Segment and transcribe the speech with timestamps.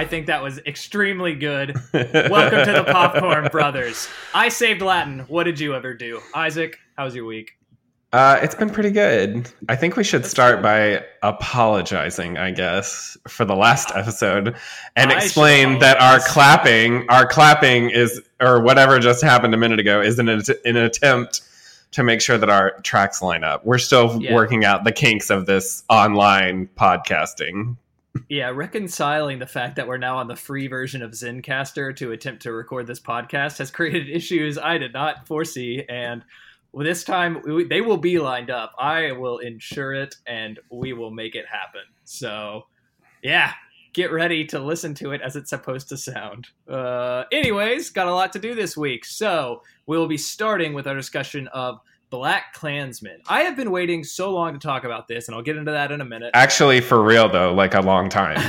[0.00, 1.74] I think that was extremely good.
[1.92, 4.08] Welcome to the Popcorn Brothers.
[4.32, 5.18] I saved Latin.
[5.28, 6.22] What did you ever do?
[6.34, 7.58] Isaac, how was your week?
[8.10, 9.52] Uh, it's been pretty good.
[9.68, 14.56] I think we should start by apologizing, I guess, for the last episode
[14.96, 19.80] and I explain that our clapping, our clapping is, or whatever just happened a minute
[19.80, 21.42] ago, is an, an attempt
[21.90, 23.66] to make sure that our tracks line up.
[23.66, 24.32] We're still Yeah.
[24.34, 27.76] working out the kinks of this online podcasting.
[28.28, 32.42] Yeah, reconciling the fact that we're now on the free version of Zencastr to attempt
[32.42, 35.84] to record this podcast has created issues I did not foresee.
[35.88, 36.24] And
[36.74, 38.72] this time they will be lined up.
[38.78, 41.82] I will ensure it and we will make it happen.
[42.04, 42.66] So,
[43.22, 43.52] yeah,
[43.92, 46.48] get ready to listen to it as it's supposed to sound.
[46.68, 49.04] Uh, anyways, got a lot to do this week.
[49.04, 51.80] So, we'll be starting with our discussion of
[52.10, 53.20] Black Klansman.
[53.28, 55.92] I have been waiting so long to talk about this, and I'll get into that
[55.92, 56.32] in a minute.
[56.34, 58.40] Actually, for real though, like a long time.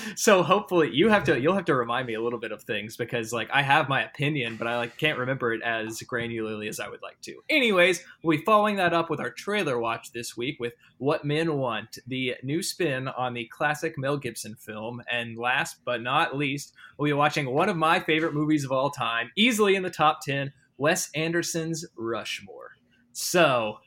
[0.16, 2.98] so hopefully you have to you'll have to remind me a little bit of things
[2.98, 6.78] because like I have my opinion, but I like can't remember it as granularly as
[6.78, 7.36] I would like to.
[7.48, 11.56] Anyways, we'll be following that up with our trailer watch this week with What Men
[11.56, 15.02] Want, the new spin on the classic Mel Gibson film.
[15.10, 18.90] And last but not least, we'll be watching one of my favorite movies of all
[18.90, 22.69] time, easily in the top ten, Wes Anderson's Rushmore.
[23.12, 23.78] So,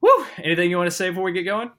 [0.00, 1.70] whew, anything you want to say before we get going?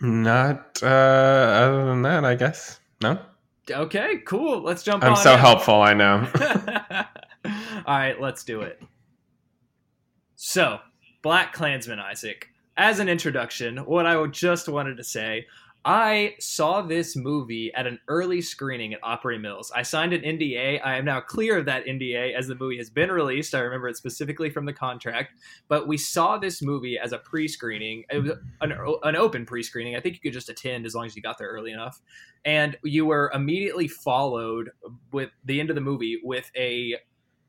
[0.00, 2.80] Not uh, other than that, I guess.
[3.00, 3.18] No,
[3.70, 4.60] Okay, cool.
[4.62, 5.38] Let's jump I'm so in.
[5.38, 5.80] helpful.
[5.80, 6.28] I know.
[7.86, 8.82] All right, let's do it.
[10.36, 10.78] So,
[11.22, 12.48] Black Klansman Isaac.
[12.76, 15.46] As an introduction, what I just wanted to say,
[15.86, 19.70] I saw this movie at an early screening at Opry Mills.
[19.74, 20.80] I signed an NDA.
[20.82, 23.54] I am now clear of that NDA as the movie has been released.
[23.54, 25.34] I remember it specifically from the contract.
[25.68, 28.04] But we saw this movie as a pre-screening.
[28.10, 28.32] It was
[28.62, 28.72] an,
[29.02, 29.94] an open pre-screening.
[29.94, 32.00] I think you could just attend as long as you got there early enough.
[32.46, 34.70] And you were immediately followed
[35.12, 36.94] with the end of the movie with a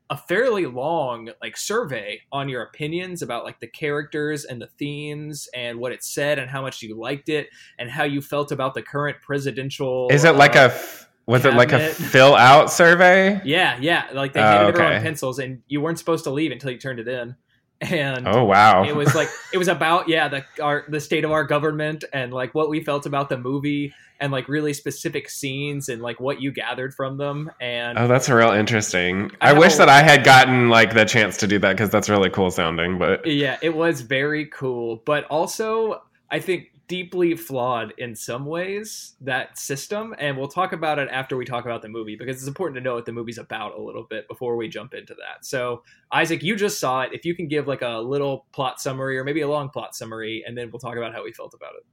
[0.08, 5.48] a fairly long like survey on your opinions about like the characters and the themes
[5.54, 8.74] and what it said and how much you liked it and how you felt about
[8.74, 12.70] the current presidential Is it like uh, a f- was it like a fill out
[12.70, 13.40] survey?
[13.44, 15.02] yeah yeah like they Oh, handed everyone okay.
[15.02, 17.34] pencils and you weren't supposed to leave until you turned it in
[17.80, 18.84] and Oh wow!
[18.84, 22.32] it was like it was about yeah the our the state of our government and
[22.32, 26.40] like what we felt about the movie and like really specific scenes and like what
[26.40, 29.30] you gathered from them and oh, that's real interesting.
[29.42, 32.08] I I, wish that I had gotten like the chance to do that because that's
[32.08, 32.98] really cool sounding.
[32.98, 39.16] But yeah it was very cool but also i think deeply flawed in some ways
[39.20, 42.46] that system and we'll talk about it after we talk about the movie because it's
[42.46, 45.44] important to know what the movie's about a little bit before we jump into that
[45.44, 45.82] so
[46.12, 49.24] isaac you just saw it if you can give like a little plot summary or
[49.24, 51.84] maybe a long plot summary and then we'll talk about how we felt about it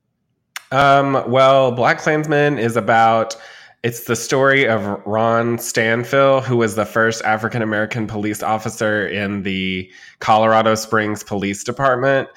[0.74, 3.36] um, well, Black Klansman is about.
[3.84, 9.44] It's the story of Ron Stanfill, who was the first African American police officer in
[9.44, 12.28] the Colorado Springs Police Department.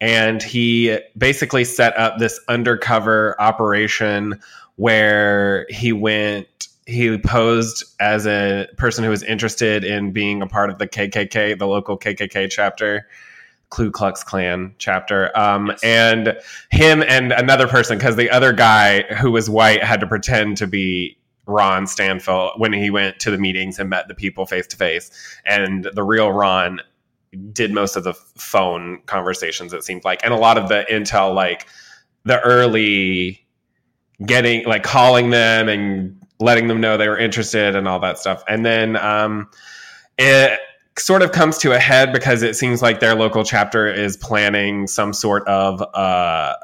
[0.00, 4.40] And he basically set up this undercover operation
[4.76, 6.48] where he went,
[6.86, 11.58] he posed as a person who was interested in being a part of the KKK,
[11.58, 13.08] the local KKK chapter,
[13.70, 15.36] Ku Klux Klan chapter.
[15.36, 15.82] Um, Yes.
[15.82, 16.38] And
[16.70, 20.66] him and another person, because the other guy who was white had to pretend to
[20.66, 21.16] be
[21.46, 25.10] Ron Stanfill when he went to the meetings and met the people face to face.
[25.44, 26.80] And the real Ron
[27.52, 30.24] did most of the phone conversations, it seemed like.
[30.24, 31.66] And a lot of the intel, like
[32.24, 33.46] the early
[34.24, 38.42] getting, like calling them and letting them know they were interested and all that stuff.
[38.48, 39.48] And then um,
[40.18, 40.58] it
[40.98, 44.86] sort of comes to a head because it seems like their local chapter is planning
[44.86, 46.54] some sort of uh,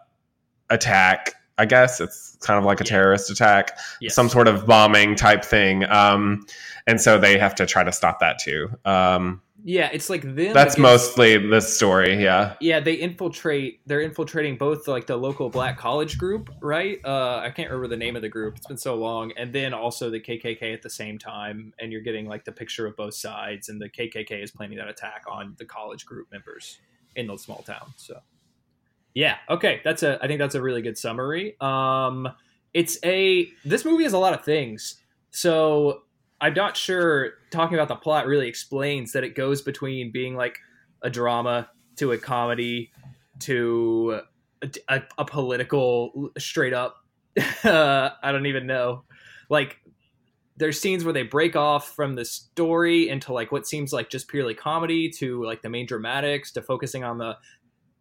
[0.71, 1.35] attack.
[1.59, 2.91] I guess it's kind of like a Yeah.
[2.91, 4.15] terrorist attack, yes.
[4.15, 5.85] some sort of bombing type thing.
[5.85, 6.47] Um,
[6.87, 8.71] and so they have to try to stop that too.
[8.87, 12.23] Um, yeah it's like them that's against- mostly the story.
[12.23, 12.55] Yeah.
[12.61, 17.51] yeah they infiltrate they're infiltrating both like the local black college group right uh i
[17.51, 20.21] can't remember the name of the group it's been so long and then also the
[20.21, 23.81] kkk at the same time and you're getting like the picture of both sides and
[23.81, 26.79] the kkk is planning that attack on the college group members
[27.17, 28.19] in the small town so
[29.15, 32.29] yeah okay that's a i think that's a really good summary um
[32.73, 34.97] it's a this movie has a lot of things
[35.31, 36.03] so
[36.41, 40.59] i'm not sure talking about the plot really explains that it goes between being like
[41.03, 42.91] a drama to a comedy
[43.39, 44.21] to
[44.63, 46.97] a, a, a political straight up
[47.65, 49.05] uh, i don't even know.
[49.49, 49.79] Like
[50.57, 54.29] there's scenes where they break off from the story into like what seems like just
[54.29, 57.37] purely comedy to like the main dramatics to focusing on the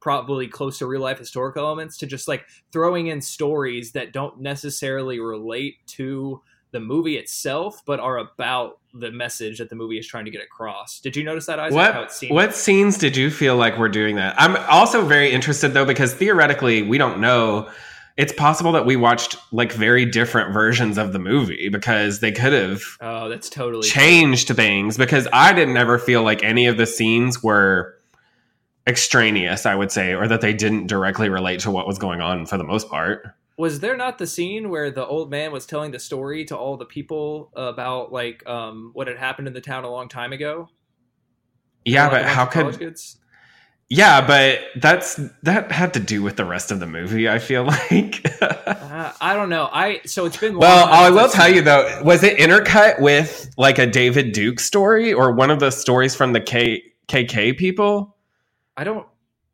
[0.01, 4.39] probably close to real life historical elements to just like throwing in stories that don't
[4.39, 10.07] necessarily relate to the movie itself, but are about the message that the movie is
[10.07, 10.99] trying to get across.
[10.99, 11.75] Did you notice that, Isaac?
[11.75, 14.35] What what scenes did you feel like we're doing that?
[14.37, 17.69] I'm also very interested though because theoretically we don't know.
[18.17, 22.53] It's possible that we watched like very different versions of the movie because they could
[22.53, 26.85] have Oh, that's totally changed things because I didn't ever feel like any of the
[26.85, 27.95] scenes were
[28.87, 32.45] extraneous, I would say, or that they didn't directly relate to what was going on
[32.45, 33.35] for the most part.
[33.59, 36.77] Was there not the scene where the old man was telling the story to all
[36.77, 40.69] the people about like um, what had happened in the town a long time ago?
[41.83, 43.17] Yeah, Like, but how could kids?
[43.89, 47.63] Yeah, but that's that had to do with the rest of the movie, I feel
[47.91, 48.25] like.
[48.41, 49.67] Uh, I don't know.
[49.73, 50.53] I so it's been.
[50.53, 54.61] long well, I will tell you though, was it intercut with like a David Duke
[54.61, 58.15] story or one of the stories from the K- KK people?
[58.77, 59.05] I don't.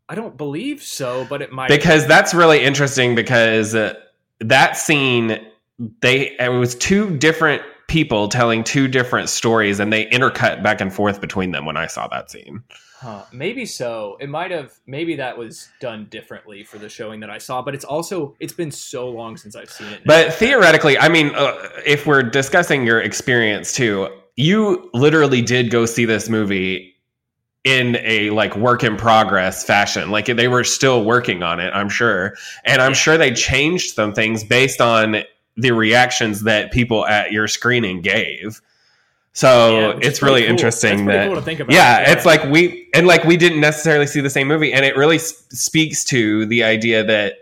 [0.07, 1.67] I don't believe so, but it might.
[1.69, 3.93] because that's really interesting because uh,
[4.39, 5.39] that scene
[6.01, 10.93] they it was two different people telling two different stories and they intercut back and
[10.93, 12.63] forth between them when i saw that scene
[12.97, 14.17] Huh, maybe so.
[14.19, 14.73] It might have.
[14.87, 17.61] Maybe that was done differently for the showing that I saw.
[17.61, 18.35] But it's also.
[18.39, 20.01] It's been so long since I've seen it.
[20.05, 21.53] but theoretically i mean uh,
[21.85, 26.94] if we're discussing your experience too you literally did go see this movie
[27.65, 30.11] in a like work in progress fashion.
[30.11, 32.35] Like they were still working on it i'm sure.
[32.63, 32.95] And i'm Yeah.
[32.95, 35.23] sure they changed some things based on
[35.57, 38.61] the reactions that people at your screening gave.
[39.33, 40.51] So Yeah, it's really cool.
[40.51, 41.69] interesting that cool about.
[41.69, 44.71] yeah, it's like we and like we didn't necessarily see the same movie.
[44.71, 47.33] And it really s- speaks to the idea that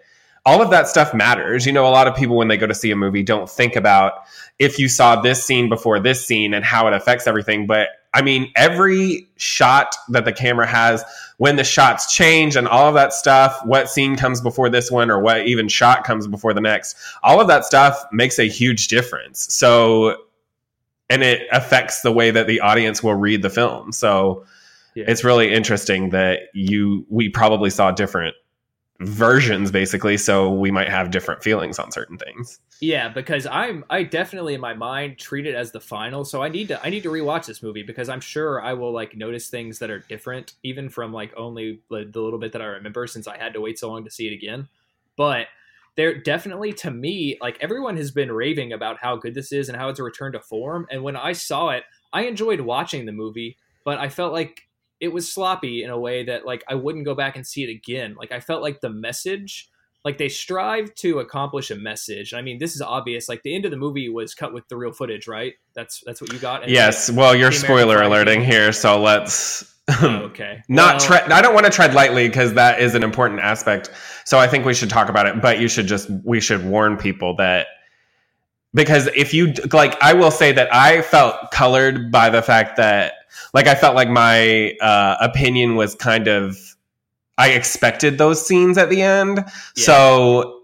[0.45, 1.65] all of that stuff matters.
[1.65, 3.75] You know a lot of people when they go to see a movie don't think
[3.75, 4.13] about
[4.59, 7.67] if you saw this scene before this scene and how it affects everything.
[7.67, 11.03] But i mean every shot that the camera has
[11.37, 15.09] when the shots change and all of that stuff what scene comes before this one
[15.11, 18.87] or what even shot comes before the next all of that stuff makes a huge
[18.87, 20.15] difference so
[21.09, 24.45] and it affects the way that the audience will read the film so
[24.95, 25.05] Yeah.
[25.07, 28.35] it's really interesting that you we probably saw different
[28.99, 34.03] versions basically so we might have different feelings on certain things Yeah, because I'm I
[34.03, 36.25] definitely in my mind treat it as the final.
[36.25, 38.91] So I need to I need to rewatch this movie because I'm sure I will
[38.91, 42.61] like notice things that are different even from like only the, the little bit that
[42.61, 44.67] I remember since I had to wait so long to see it again.
[45.15, 45.47] But
[45.95, 49.77] there definitely to me like everyone has been raving about how good this is and
[49.77, 53.13] how it's a return to form and when I saw it, I enjoyed watching the
[53.13, 53.55] movie,
[53.85, 54.67] but I felt like
[55.03, 57.69] it was sloppy in a way that like I wouldn't go back and see it
[57.69, 58.15] again.
[58.17, 59.69] Like I felt like the message
[60.05, 62.33] like they strive to accomplish a message.
[62.33, 63.29] I mean, this is obvious.
[63.29, 65.53] Like the end of the movie was cut with the real footage, right?
[65.75, 66.63] That's that's what you got.
[66.63, 68.49] And yes well you're spoiler alerting King.
[68.49, 70.63] here so let's Oh, okay.
[70.69, 73.91] not Well, tread i don't want to tread lightly because that is an important aspect
[74.23, 76.95] so i think we should talk about it but you should just we should warn
[76.95, 77.67] people that
[78.73, 83.11] because if you like i will say that i felt colored by the fact that
[83.53, 86.57] like i felt like my uh, opinion was kind of
[87.37, 89.83] i expected those scenes at the end Yeah.
[89.83, 90.61] so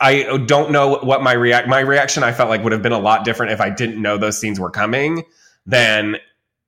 [0.00, 2.98] i don't know what my react my reaction i felt like would have been a
[2.98, 5.24] lot different if i didn't know those scenes were coming
[5.66, 6.16] than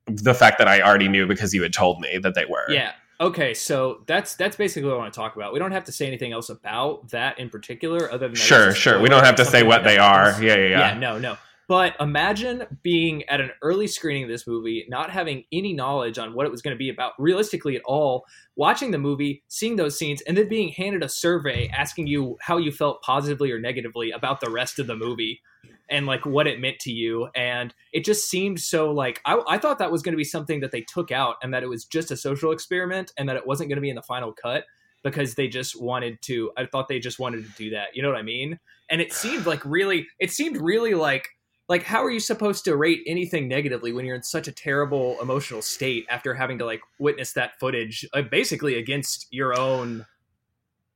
[0.06, 2.92] the fact that i already knew because you had told me that they were Yeah.
[3.20, 5.52] Okay, so that's that's basically what I want to talk about.
[5.52, 8.74] We don't have to say anything else about that in particular, other than that Sure,
[8.74, 9.00] sure.
[9.00, 10.30] We don't have to say what they are.
[10.42, 10.78] Yeah, yeah, yeah.
[10.80, 11.36] yeah, no, no.
[11.72, 16.34] But imagine being at an early screening of this movie, not having any knowledge on
[16.34, 18.26] what it was going to be about realistically at all,
[18.56, 22.58] watching the movie, seeing those scenes, and then being handed a survey asking you how
[22.58, 25.40] you felt positively or negatively about the rest of the movie
[25.88, 27.30] and like what it meant to you.
[27.34, 30.60] And it just seemed so like I, I thought that was going to be something
[30.60, 33.46] that they took out and that it was just a social experiment and that it
[33.46, 34.66] wasn't going to be in the final cut
[35.02, 37.96] because they just wanted to I thought they just wanted to do that.
[37.96, 38.60] You know what I mean?
[38.90, 41.30] And it seemed like really it seemed really like
[41.68, 45.16] like how are you supposed to rate anything negatively when you're in such a terrible
[45.20, 50.04] emotional state after having to like witness that footage uh, basically against your own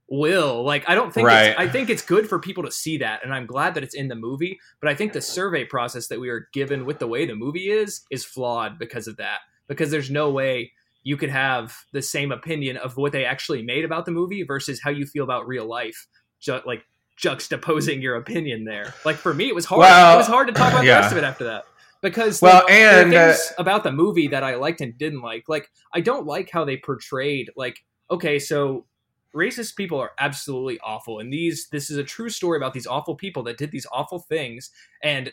[0.09, 1.49] will like i don't think Right.
[1.51, 3.95] it's, i think it's good for people to see that and i'm glad that it's
[3.95, 7.09] in the movie but i think the survey process that we are given with the
[7.09, 10.71] way the movie is is flawed because of that because there's no way
[11.03, 14.81] you could have the same opinion of what they actually made about the movie versus
[14.81, 16.07] how you feel about real life
[16.39, 16.85] just like
[17.21, 20.53] juxtaposing your opinion there like for me it was hard Well, it was hard to
[20.53, 20.97] talk about yeah.
[20.97, 21.65] the rest of it after that
[22.03, 25.23] because Well, like, there are and, uh, about the movie that I liked and didn't
[25.23, 25.49] like.
[25.49, 27.79] Like I don't like how they portrayed like
[28.11, 28.87] okay, so
[29.35, 33.15] racist people are absolutely awful and these this is a true story about these awful
[33.15, 34.71] people that did these awful things
[35.03, 35.31] and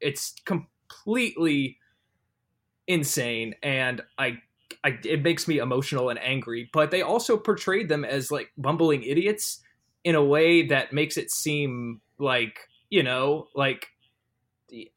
[0.00, 1.76] it's completely
[2.86, 4.38] insane and I
[4.84, 6.68] I, it makes me emotional and angry.
[6.72, 9.61] But they also portrayed them as like bumbling idiots
[10.04, 13.86] in a way that makes it seem like you know like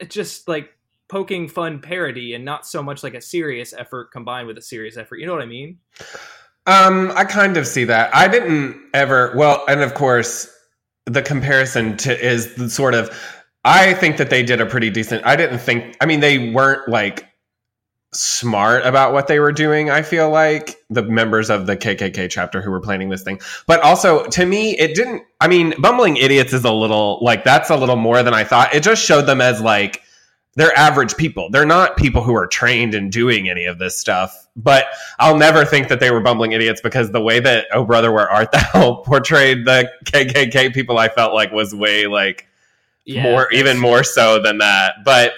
[0.07, 0.69] just like
[1.07, 4.97] poking fun parody and not so much like a serious effort combined with a serious
[4.97, 5.17] effort.
[5.17, 5.77] You know what I mean?
[6.67, 8.15] Um, I kind of see that.
[8.15, 9.33] I didn't ever.
[9.35, 10.51] Well, and of course,
[11.05, 13.15] the comparison to is sort of.
[13.63, 15.25] I think that they did a pretty decent.
[15.25, 15.95] I didn't think.
[16.01, 17.27] I mean, they weren't like
[18.15, 19.89] smart about what they were doing.
[19.89, 23.81] I feel like the members of the KKK chapter who were planning this thing, but
[23.81, 25.23] also to me, it didn't.
[25.41, 28.73] I mean, bumbling idiots is a little like that's a little more than I thought.
[28.73, 30.01] It just showed them as like
[30.55, 31.49] they're average people.
[31.51, 34.47] They're not people who are trained in doing any of this stuff.
[34.55, 34.85] But
[35.19, 38.29] I'll never think that they were bumbling idiots because the way that Oh Brother Where
[38.29, 42.47] Art Thou portrayed the KKK people, I felt like was way like
[43.03, 45.03] yeah, more, even more so than that.
[45.03, 45.33] But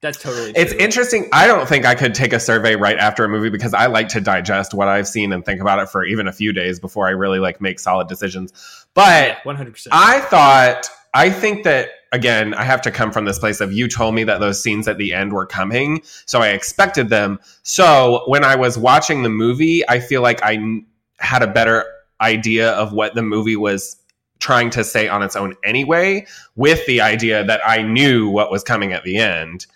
[0.00, 0.52] that's totally.
[0.52, 0.62] True.
[0.62, 1.28] It's interesting.
[1.32, 4.08] I don't think I could take a survey right after a movie because I like
[4.08, 7.06] to digest what I've seen and think about it for even a few days before
[7.06, 8.52] I really like make solid decisions.
[8.94, 9.94] But one hundred percent.
[9.94, 10.88] I thought.
[11.14, 14.24] I think that again, I have to come from this place of you told me
[14.24, 17.40] that those scenes at the end were coming, so I expected them.
[17.62, 20.82] So when I was watching the movie, I feel like I
[21.18, 21.86] had a better
[22.20, 23.96] idea of what the movie was
[24.40, 28.62] trying to say on its own anyway, with the idea that I knew what was
[28.62, 29.66] coming at the end.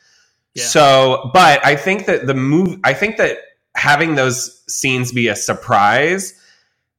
[0.55, 0.65] Yeah.
[0.65, 3.39] So, but I think that the move, I think that
[3.77, 6.35] having those scenes be a surprise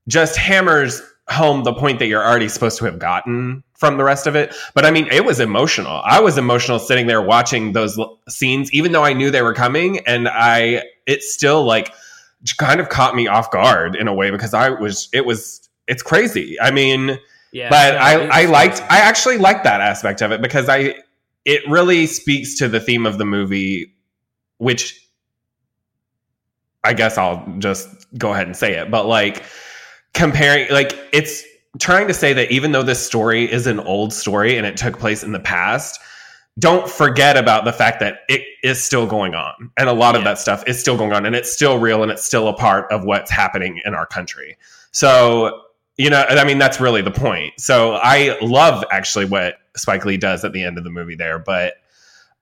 [0.07, 4.27] just hammers home the point that you're already supposed to have gotten from the rest
[4.27, 4.53] of it.
[4.73, 6.01] But I mean, it was emotional.
[6.05, 9.99] I was emotional sitting there watching those scenes, even though I knew they were coming,
[10.05, 11.93] and I it still like
[12.57, 16.03] kind of caught me off guard in a way because I was it was it's
[16.03, 16.59] crazy.
[16.59, 17.17] I mean,
[17.51, 18.81] yeah, but I I liked.
[18.89, 20.95] I actually liked that aspect of it because I
[21.45, 23.93] it really speaks to the theme of the movie,
[24.57, 25.07] which
[26.83, 29.43] I guess I'll just go ahead and say it, but like
[30.13, 31.43] comparing like it's
[31.79, 34.99] trying to say that even though this story is an old story and it took
[34.99, 35.99] place in the past,
[36.59, 39.71] don't forget about the fact that it is still going on.
[39.77, 40.19] And a lot yeah.
[40.19, 42.53] of that stuff is still going on and it's still real and it's still a
[42.53, 44.57] part of what's happening in our country.
[44.91, 45.61] So,
[46.01, 47.59] you know, I mean, that's really the point.
[47.59, 51.37] So I love actually what Spike Lee does at the end of the movie there,
[51.37, 51.75] but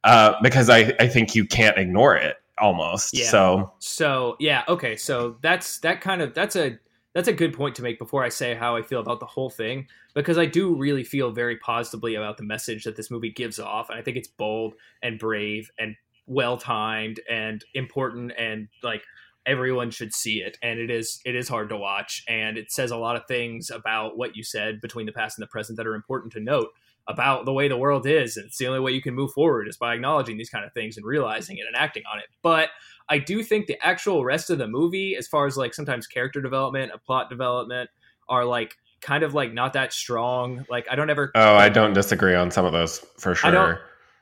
[0.06, 3.18] uh, because I, I think you can't ignore it almost.
[3.18, 3.25] Yeah.
[3.25, 4.63] So, so yeah.
[4.70, 4.96] Okay.
[4.96, 6.80] So that's, that kind of, that's a,
[7.13, 9.50] that's a good point to make before I say how I feel about the whole
[9.50, 13.60] thing because I do really feel very positively about the message that this movie gives
[13.60, 15.98] off and I think it's bold and brave and
[16.28, 19.04] well timed and important and like
[19.50, 22.91] everyone should see it and it is it is hard to watch and it says
[22.91, 25.88] a lot of things about what you said between the past and the present that
[25.88, 26.68] are important to note
[27.08, 29.68] about the way the world is and it's the only way you can move forward
[29.68, 32.70] is by acknowledging these kind of things and realizing it and acting on it but
[33.10, 36.41] I do think the actual rest of the movie, as far as like sometimes character
[36.41, 37.89] development and plot development,
[38.29, 40.65] are like kind of like not that strong.
[40.70, 41.32] Like I don't ever.
[41.34, 43.50] Oh, I don't disagree on some of those for sure.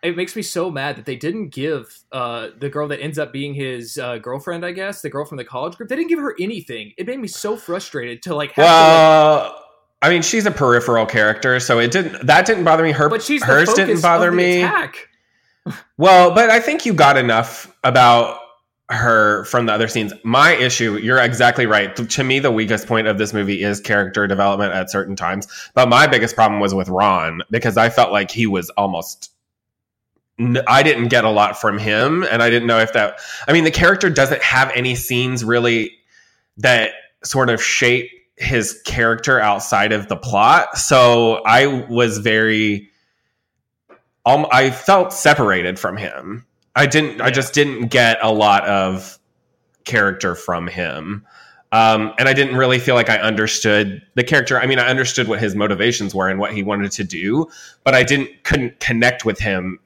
[0.08, 3.34] It makes me so mad that they didn't give uh, the girl that ends up
[3.34, 5.90] being his uh, girlfriend, I guess, the girl from the college group.
[5.90, 6.94] They didn't give her anything.
[6.98, 8.56] It made me so frustrated to like.
[8.56, 9.62] well, to, like,
[10.02, 12.26] I mean, she's a peripheral character, so it didn't.
[12.26, 12.92] That didn't bother me.
[12.92, 14.68] Her, but she's hers didn't bother me.
[15.98, 18.40] well, but I think you got enough about
[18.90, 20.14] her from the other scenes.
[20.24, 21.96] My issue, you're exactly right.
[21.96, 25.48] To me, the weakest point of this movie is character development at certain times.
[25.74, 29.32] But my biggest problem was with Ron because I felt like he was almost.
[30.68, 33.20] I didn't get a lot from him, and I didn't know if that.
[33.48, 35.92] I mean, the character doesn't have any scenes really
[36.58, 36.92] that
[37.24, 40.78] sort of shape his character outside of the plot.
[40.78, 42.90] So I was very.
[44.26, 46.46] Um, I felt separated from him
[46.78, 47.18] I didn't.
[47.18, 47.26] Yeah.
[47.26, 49.18] I just didn't get a lot of
[49.84, 51.26] character from him.
[51.72, 54.60] Um, and I didn't really feel like I understood the character.
[54.60, 57.50] I mean, I understood what his motivations were and what he wanted to do,
[57.84, 59.80] but I didn't couldn't connect with him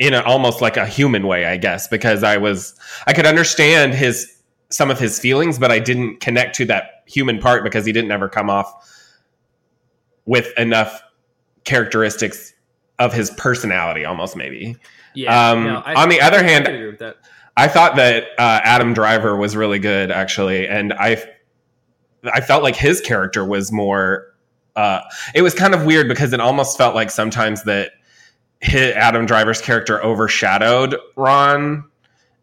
[0.00, 2.74] in a, almost like a human way, I guess, because I was
[3.06, 4.40] I could understand his
[4.70, 8.10] some of his feelings, but I didn't connect to that human part because he didn't
[8.10, 8.72] ever come off
[10.24, 11.02] with enough
[11.64, 12.54] characteristics
[12.98, 14.76] of his personality, almost maybe.
[15.14, 15.50] Yeah.
[15.50, 16.68] Um, no, I, on the other hand,
[17.00, 17.14] I,
[17.56, 21.22] I thought that uh, Adam Driver was really good, actually, and I
[22.32, 24.34] I felt like his character was more.
[24.76, 25.00] Uh,
[25.34, 27.90] it was kind of weird because it almost felt like sometimes that
[28.60, 31.84] his, Adam Driver's character overshadowed Ron,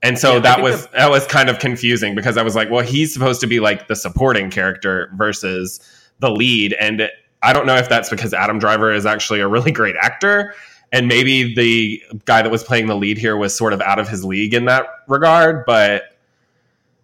[0.04, 2.70] and so yeah, that was the- that was kind of confusing because I was like,
[2.70, 5.80] well, he's supposed to be like the supporting character versus
[6.20, 7.10] the lead, and
[7.44, 10.54] I don't know if that's because Adam Driver is actually a really great actor
[10.92, 14.08] and maybe the guy that was playing the lead here was sort of out of
[14.08, 16.18] his league in that regard but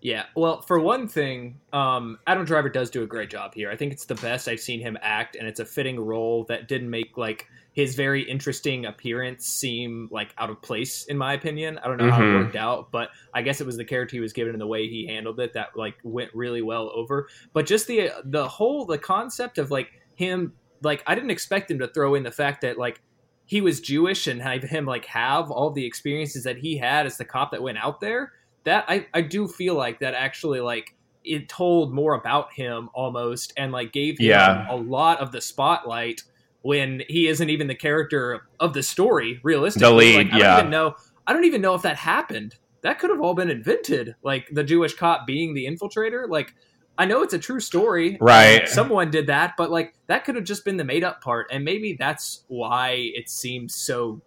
[0.01, 0.23] Yeah.
[0.35, 3.69] Well, for one thing, um, Adam Driver does do a great job here.
[3.69, 6.67] I think it's the best I've seen him act, and it's a fitting role that
[6.67, 11.79] didn't make like his very interesting appearance seem like out of place, in my opinion.
[11.83, 12.43] I don't know how it Mhm.
[12.45, 14.87] worked out, but I guess it was the character he was given and the way
[14.87, 17.27] he handled it that like went really well over.
[17.51, 20.53] But just the the whole the concept of like him
[20.83, 23.01] like I didn't expect him to throw in the fact that like
[23.45, 27.17] he was Jewish and have him like have all the experiences that he had as
[27.17, 28.33] the cop that went out there.
[28.65, 33.51] That I, I do feel like that actually like it told more about him almost
[33.57, 34.67] and like gave him Yeah.
[34.69, 36.21] a lot of the spotlight
[36.63, 39.87] when he isn't even the character of the story realistically.
[39.87, 40.43] The lead, like, I yeah.
[40.55, 42.55] don't even know I don't even know if that happened.
[42.81, 44.15] That could have all been invented.
[44.23, 46.27] Like the Jewish cop being the infiltrator.
[46.27, 46.53] Like
[46.97, 48.17] I know it's a true story.
[48.19, 48.63] Right.
[48.63, 51.47] Uh, someone did that, but like that could have just been the made up part,
[51.51, 54.21] and maybe that's why it seems so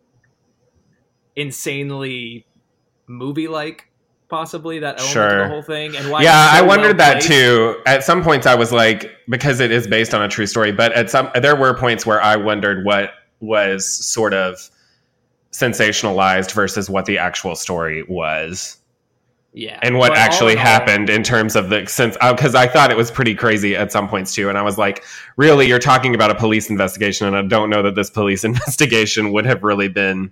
[1.36, 2.46] insanely
[3.06, 3.90] movie like,
[4.28, 5.42] possibly that element of Sure.
[5.42, 5.97] the whole thing.
[5.97, 7.28] And why yeah, so I wondered that well-placed.
[7.28, 7.80] too.
[7.87, 10.73] At some points, I was like, because it is based on a true story.
[10.73, 14.68] But at some, there were points where I wondered what was sort of
[15.52, 18.78] sensationalized versus what the actual story was,
[19.52, 22.16] Yeah, and what all actually in all- happened in terms of the since.
[22.21, 25.04] Because I thought it was pretty crazy at some points too, and I was like,
[25.37, 29.33] really, you're talking about a police investigation, and I don't know that this police investigation
[29.33, 30.30] would have really been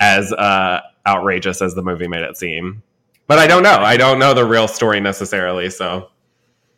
[0.00, 2.82] as uh, outrageous as the movie made it seem.
[3.26, 3.78] But I don't know.
[3.78, 5.70] I don't know the real story necessarily.
[5.70, 6.10] So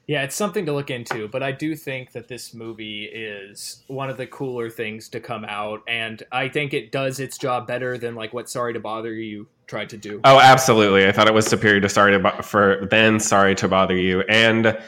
[0.07, 4.09] Yeah, it's something to look into, but I do think that this movie is one
[4.11, 7.99] of the cooler things to come out, and I think it does its job better
[7.99, 10.21] than like what Sorry to Bother You tried to do.
[10.25, 11.07] Oh, absolutely.
[11.07, 14.21] I thought it was superior to Sorry to Bo- for then Sorry to Bother You.
[14.29, 14.79] And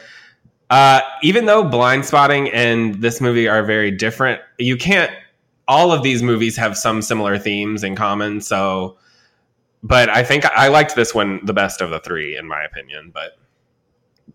[0.69, 5.11] uh, even though Blind Spotting and this movie are very different, you can't.
[5.67, 8.41] All of these movies have some similar themes in common.
[8.41, 8.97] So,
[9.83, 13.11] but I think I liked this one the best of the three, in my opinion.
[13.13, 13.37] But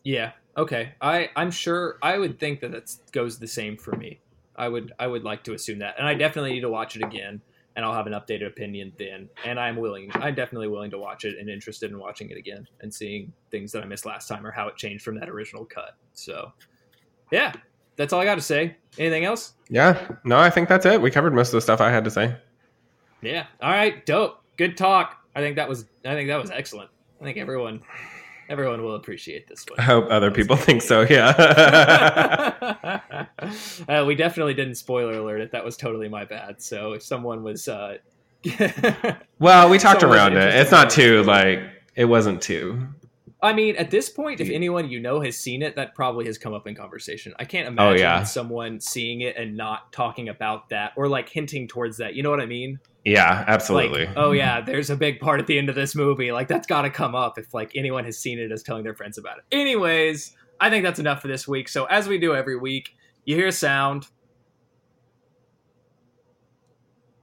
[0.02, 0.33] Yeah.
[0.57, 0.94] Okay.
[1.00, 4.20] I I'm sure I would think that it goes the same for me.
[4.57, 7.02] I would I would like to assume that, and I definitely need to watch it
[7.02, 7.40] again,
[7.74, 9.28] and I'll have an updated opinion then.
[9.44, 10.11] And I'm willing.
[10.14, 13.72] I'm definitely willing to watch it and interested in watching it again and seeing things
[13.72, 15.96] that I missed last time or how it changed from that original cut.
[16.12, 16.52] So,
[17.33, 17.52] yeah,
[17.96, 18.76] that's all I got to say.
[18.96, 19.54] Anything else?
[19.68, 21.02] yeah, no, I think that's it.
[21.02, 22.37] We covered most of the stuff I had to say.
[23.22, 23.46] Yeah.
[23.61, 24.07] All right.
[24.07, 24.40] Dope.
[24.57, 25.23] Good talk.
[25.35, 26.90] I think that was I think that was excellent.
[27.20, 27.83] I think everyone
[28.49, 29.81] everyone will appreciate this one.
[29.81, 31.03] I hope other people think so.
[31.03, 31.29] Yeah.
[33.88, 35.53] uh, we definitely didn't spoiler alert it.
[35.53, 36.62] That was totally my bad.
[36.62, 37.99] So if someone was, uh,
[39.38, 40.55] well, we talked around it.
[40.55, 41.61] It's not too like
[41.97, 42.87] it wasn't too.
[43.42, 46.38] I mean, at this point, if anyone you know has seen it, that probably has
[46.38, 47.35] come up in conversation.
[47.38, 48.23] I can't imagine Oh, yeah.
[48.23, 52.14] someone seeing it and not talking about that or like hinting towards that.
[52.14, 52.81] You know what I mean?
[53.05, 54.07] Yeah, absolutely.
[54.07, 56.33] Like, oh yeah, there's a big part at the end of this movie.
[56.33, 58.95] Like that's got to come up if like anyone has seen it is telling their
[58.95, 59.45] friends about it.
[59.53, 61.69] Anyways, I think that's enough for this week.
[61.69, 62.95] So as we do every week,
[63.27, 64.07] you hear a sound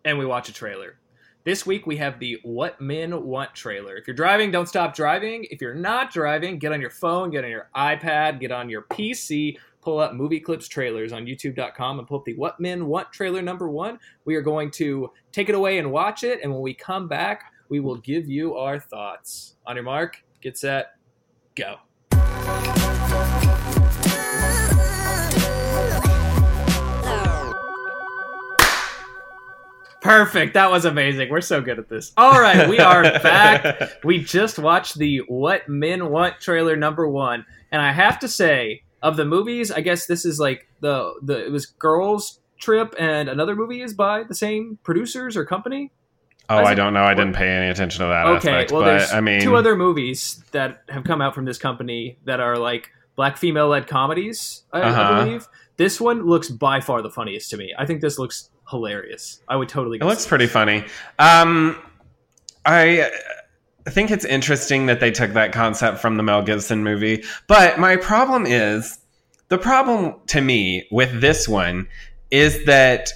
[0.05, 0.97] and we watch a trailer.
[1.43, 3.95] This week we have the What Men Want trailer.
[3.95, 5.47] If you're driving, don't stop driving.
[5.49, 8.83] If you're not driving, get on your phone, get on your iPad, get on your
[8.83, 13.11] PC, pull up movie clips trailers on youtube.com and pull up the What Men Want
[13.11, 13.99] trailer number one.
[14.25, 16.39] We are going to take it away and watch it.
[16.43, 19.55] And when we come back, we will give you our thoughts.
[19.65, 20.91] On your mark, get set,
[21.55, 21.77] go.
[30.01, 30.55] Perfect.
[30.55, 31.29] That was amazing.
[31.29, 32.11] We're so good at this.
[32.17, 34.03] All right, we are back.
[34.03, 38.81] We just watched the What Men Want trailer number one, and I have to say,
[39.01, 43.27] of the movies, I guess this is like the the it was Girls Trip, and
[43.29, 45.91] another movie is by the same producers or company.
[46.49, 47.03] oh, I don't know.
[47.03, 48.71] I didn't pay any attention to that Okay, aspect.
[48.71, 52.17] well, but there's I mean, two other movies that have come out from this company
[52.25, 54.63] that are like black female led comedies.
[54.71, 55.23] I, I Uh-huh.
[55.23, 57.73] believe this one looks by far the funniest to me.
[57.77, 59.41] I think this looks hilarious.
[59.47, 59.97] I would totally.
[59.97, 60.85] it looks pretty funny.
[61.19, 61.77] Um,
[62.65, 63.09] I
[63.89, 67.23] think it's interesting that they took that concept from the Mel Gibson movie.
[67.47, 68.99] But my problem is
[69.49, 71.87] the problem to me with this one
[72.29, 73.09] is that.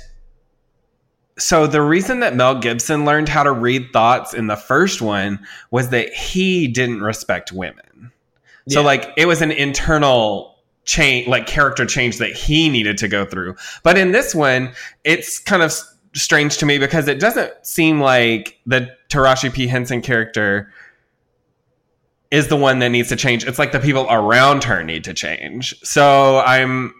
[1.38, 5.46] So the reason that Mel Gibson learned how to read thoughts in the first one
[5.70, 8.12] was that he didn't respect women.
[8.70, 13.26] So like it was an internal change, like character change that he needed to go
[13.26, 13.56] through.
[13.84, 14.74] But in this one,
[15.04, 15.74] it's kind of
[16.16, 20.72] strange to me because it doesn't seem like the Taraji P Henson character
[22.32, 23.46] is the one that needs to change.
[23.46, 25.76] It's like the people around her need to change.
[25.84, 26.94] So I'm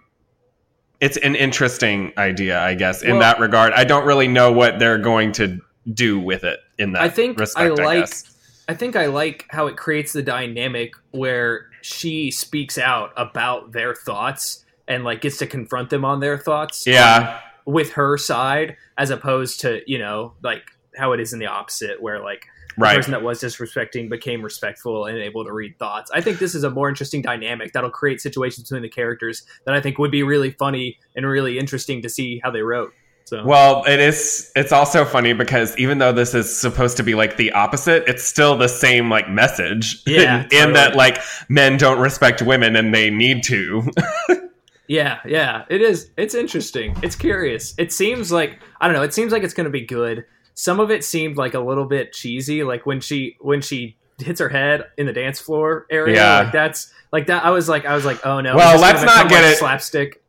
[1.02, 3.74] it's an interesting idea, I guess, in Well- that regard.
[3.74, 5.60] I don't really know what they're going to
[5.94, 8.32] do with it in that I think respect, I I like guess.
[8.68, 13.94] I think I like how it creates the dynamic where she speaks out about their
[13.94, 16.88] thoughts and like gets to confront them on their thoughts.
[16.88, 17.40] Yeah.
[17.66, 20.64] With her side, as opposed to you know like
[20.96, 22.46] how it is in the opposite, where like
[22.78, 22.96] the Right.
[22.98, 26.12] person that was disrespecting became respectful and able to read thoughts.
[26.14, 29.74] I think this is a more interesting dynamic that'll create situations between the characters that
[29.74, 32.92] I think would be really funny and really interesting to see how they wrote.
[33.26, 34.52] So Well, it is.
[34.56, 38.24] It's also funny because even though this is supposed to be like the opposite, it's
[38.24, 40.04] still the same like message.
[40.06, 43.90] Yeah, in, in that like men don't respect women and they need to.
[44.88, 46.12] Yeah, yeah, it is.
[46.18, 46.96] It's interesting.
[47.02, 47.74] It's curious.
[47.78, 49.04] It seems like I don't know.
[49.04, 50.26] It seems like it's going to be good.
[50.54, 54.40] Some of it seemed like a little bit cheesy, like when she when she hits
[54.40, 56.16] her head in the dance floor area.
[56.16, 56.40] Yeah.
[56.44, 57.44] Like that's like that.
[57.44, 58.56] I was like, I was like, oh no.
[58.56, 60.22] Well, let's not get like, it- slapstick.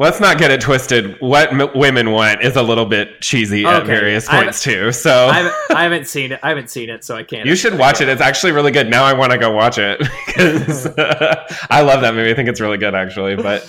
[0.00, 1.16] Let's not get it twisted.
[1.20, 4.92] What m- women want is a little bit cheesy at various points too.
[4.92, 6.38] So I haven't, I haven't seen it.
[6.40, 7.46] I haven't seen it, so I can't.
[7.46, 8.08] you should watch it.
[8.08, 8.88] It's actually really good.
[8.88, 12.30] Now I want to go watch it because I love that movie.
[12.30, 13.34] I think it's really good actually.
[13.34, 13.62] But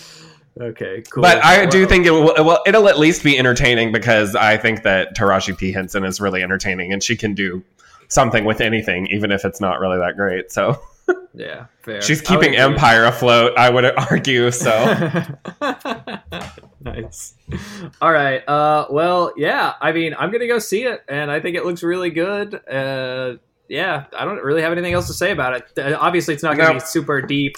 [0.59, 1.21] Okay, cool.
[1.23, 2.33] but I do think it will.
[2.43, 6.43] Well, it'll at least be entertaining because I think that Taraji P Henson is really
[6.43, 7.63] entertaining and she can do
[8.09, 10.51] something with anything, even if it's not really that great.
[10.51, 10.77] So
[11.33, 12.01] Yeah, fair.
[12.01, 12.55] she's keeping.
[12.57, 13.53] Empire afloat.
[13.57, 14.51] I would argue.
[14.51, 14.69] So
[16.81, 17.33] nice.
[18.01, 18.47] All right.
[18.47, 19.73] Uh, well, yeah.
[19.81, 22.55] I mean, I'm gonna go see it, and I think it looks really good.
[22.67, 23.35] Uh,
[23.67, 24.05] yeah.
[24.17, 25.79] I don't really have anything else to say about it.
[25.79, 26.73] Uh, obviously, it's not gonna No.
[26.75, 27.55] be super deep.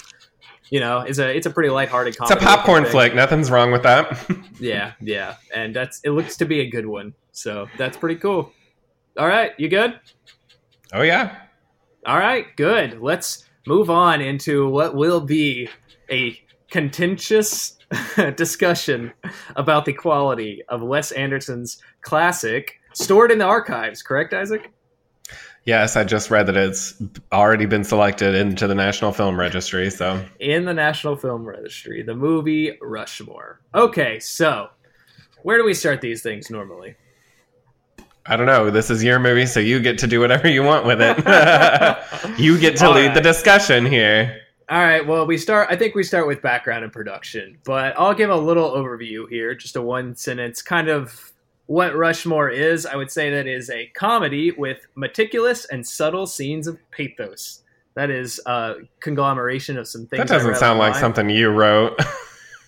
[0.72, 3.14] You know, it's a it's a pretty lighthearted it's a popcorn flick.
[3.14, 4.18] Nothing's wrong with that.
[4.58, 6.10] Yeah, yeah, and that's it.
[6.10, 8.52] Looks to be a good one, so that's pretty cool.
[9.18, 10.00] All right, you good?
[10.94, 11.36] oh yeah.
[12.06, 13.02] All right, good.
[13.02, 15.68] Let's move on into what will be
[16.10, 16.38] a
[16.70, 17.76] contentious
[18.36, 19.12] discussion
[19.56, 24.72] about the quality of Wes Anderson's classic stored in the archives, correct, Isaac?
[25.64, 29.90] Yes, I just read that it's already been selected into the National Film Registry.
[29.90, 33.60] So In the National Film Registry, the movie Rushmore.
[33.74, 34.70] Okay, so
[35.42, 36.96] where do we start these things normally?
[38.26, 38.70] I don't know.
[38.70, 41.18] This is your movie, so you get to do whatever you want with it.
[42.38, 43.14] you get to All lead right.
[43.14, 44.40] the discussion here.
[44.68, 45.04] All right.
[45.04, 45.68] Well, we start.
[45.70, 49.54] I think we start with background and production, but I'll give a little overview here,
[49.54, 51.31] just a one sentence kind of
[51.72, 52.84] what Rushmore is.
[52.84, 57.62] I would say that is a comedy with meticulous and subtle scenes of pathos.
[57.94, 60.18] That is a conglomeration of some things.
[60.18, 61.98] That doesn't sound like something you wrote.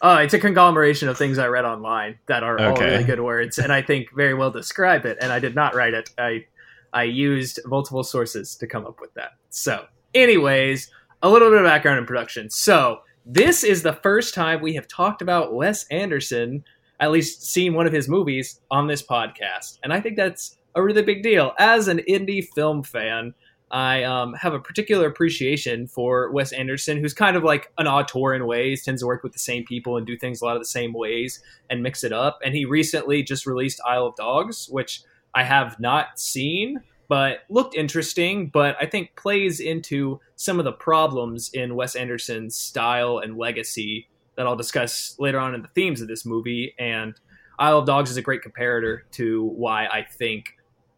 [0.03, 3.59] Oh, it's a conglomeration of things I read online that are all really good words,
[3.59, 5.17] and I think very well describe it.
[5.19, 6.11] And I did not write it.
[6.19, 6.45] I
[6.93, 9.31] I used multiple sources to come up with that.
[9.49, 10.90] So, anyways,
[11.23, 12.51] a little bit of background in production.
[12.51, 16.64] So, this is the first time we have talked about Wes Anderson,
[17.05, 20.83] at least seen one of his movies on this podcast, and I think that's a
[20.83, 21.53] really big deal.
[21.59, 23.35] As an indie film fan,
[23.71, 28.35] I um, have a particular appreciation for Wes Anderson, who's kind of like an auteur
[28.35, 30.62] in ways, tends to work with the same people and do things a lot of
[30.62, 32.38] the same ways and mix it up.
[32.45, 35.03] And he recently just released Isle of Dogs, which
[35.35, 40.73] I have not seen, but looked interesting, but I think plays into some of the
[40.73, 46.01] problems in Wes Anderson's style and legacy that I'll discuss later on in the themes
[46.01, 46.75] of this movie.
[46.79, 47.14] And
[47.59, 50.47] Isle of Dogs is a great comparator to why I think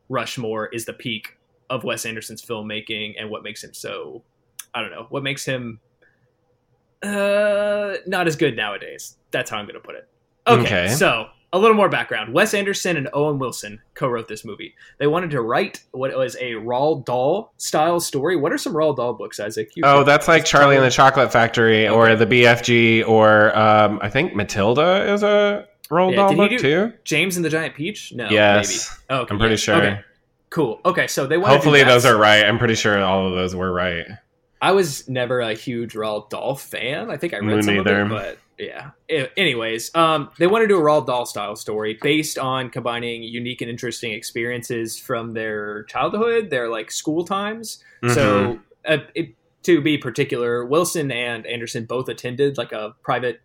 [0.09, 1.37] Rushmore is the peak
[1.69, 4.23] of Wes Anderson's filmmaking and what makes him so
[4.75, 5.81] I don't know, what makes him
[7.03, 9.17] uh not as good nowadays.
[9.31, 10.09] That's how I'm going to put it.
[10.47, 10.89] Okay, Okay.
[10.89, 12.33] so a little more background.
[12.33, 14.75] Wes Anderson and Owen Wilson co-wrote this movie.
[14.99, 18.37] They wanted to write what was a Roald Dahl style story.
[18.37, 19.71] What are some Roald Dahl books, Isaac?
[19.75, 22.25] You oh, that's like Charlie and the Chocolate Factory or Okay.
[22.25, 26.93] the BFG or um, I think Matilda is a Roald Yeah, Dahl book too.
[27.05, 28.13] James and the Giant Peach?
[28.13, 29.21] No, yes, maybe.
[29.21, 29.57] Okay, I'm pretty yeah.
[29.57, 29.75] sure.
[29.77, 30.01] Okay,
[30.51, 30.81] cool.
[30.85, 32.45] Okay, so they wanted to do Hopefully those are right.
[32.45, 34.05] I'm pretty sure all of those were right.
[34.61, 37.11] I was never a huge Roald Dahl fan.
[37.11, 38.01] I think I read Me some neither.
[38.03, 38.91] of it, but yeah.
[39.37, 43.61] Anyways, um, they want to do a Roald Dahl style story based on combining unique
[43.61, 47.83] and interesting experiences from their childhood, their like school times.
[48.03, 48.15] Mm-hmm.
[48.15, 53.41] So, uh, it, to be particular, Wilson and Anderson both attended like a private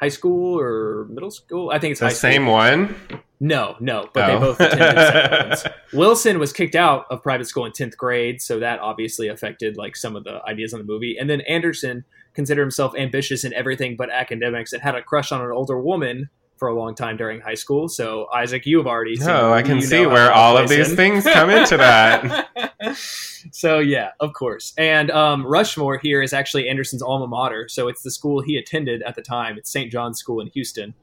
[0.00, 1.70] high school or middle school.
[1.70, 2.52] I think it's the same school.
[2.54, 2.96] one.
[3.38, 4.34] No, no, but Oh.
[4.34, 5.64] they both attended ones.
[5.92, 9.94] Wilson was kicked out of private school in 10th grade, so that obviously affected like
[9.94, 11.16] some of the ideas on the movie.
[11.18, 15.40] And then Anderson considered himself ambitious in everything but academics and had a crush on
[15.40, 17.88] an older woman for a long time during high school.
[17.88, 20.96] So Isaac, you've already seen No, I can see where all of these in.
[20.96, 22.48] things come into that.
[23.52, 24.72] so yeah, of course.
[24.78, 29.02] And um, Rushmore here is actually Anderson's alma mater, so it's the school he attended
[29.02, 29.58] at the time.
[29.58, 29.90] It's St.
[29.90, 30.94] John's School in Houston.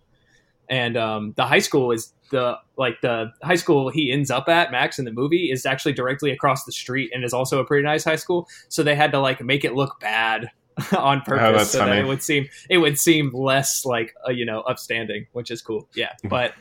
[0.70, 4.72] and um, the high school is the like the high school he ends up at
[4.72, 7.84] Max in the movie is actually directly across the street and is also a pretty
[7.84, 8.48] nice high school.
[8.70, 10.52] So they had to like make it look bad
[10.98, 11.92] on purpose Oh, so funny.
[11.92, 15.62] that it would seem it would seem less like uh, you know upstanding, which is
[15.62, 15.88] cool.
[15.96, 16.54] Yeah, but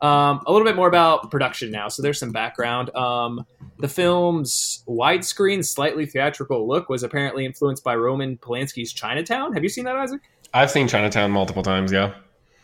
[0.00, 1.88] um, a little bit more about production now.
[1.88, 2.94] So there's some background.
[2.96, 3.46] Um,
[3.78, 9.52] the film's widescreen, slightly theatrical look was apparently influenced by Roman Polanski's Chinatown.
[9.52, 10.20] Have you seen that, Isaac?
[10.54, 11.92] I've seen Chinatown multiple times.
[11.92, 12.14] Yeah.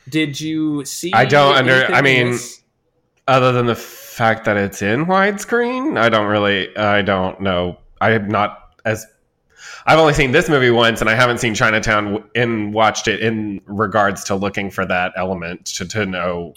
[0.09, 1.13] Did you see?
[1.13, 2.63] I don't under- I mean- this?
[3.29, 6.75] Other than the fact that it's in widescreen, I don't really.
[6.77, 7.77] I don't know.
[8.01, 9.07] I am not as.
[9.87, 13.61] I've only seen this movie once, and I haven't seen Chinatown and watched it in
[13.67, 16.55] regards to looking for that element to, to know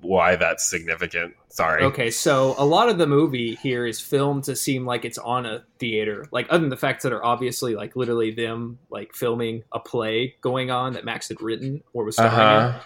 [0.00, 1.34] why that's significant.
[1.48, 1.82] Sorry.
[1.82, 5.44] Okay, so a lot of the movie here is filmed to seem like it's on
[5.44, 6.24] a theater.
[6.30, 10.36] Like other than the facts that are obviously like literally them like filming a play
[10.40, 12.40] going on that Max had written or was starring in.
[12.40, 12.80] Uh-huh.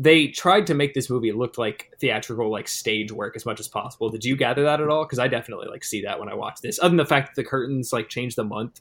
[0.00, 3.66] They tried to make this movie look like theatrical, like stage work as much as
[3.66, 4.08] possible.
[4.10, 5.04] Did you gather that at all?
[5.04, 6.78] Because I definitely like see that when I watch this.
[6.78, 8.80] Other than the fact that the curtains like change the month.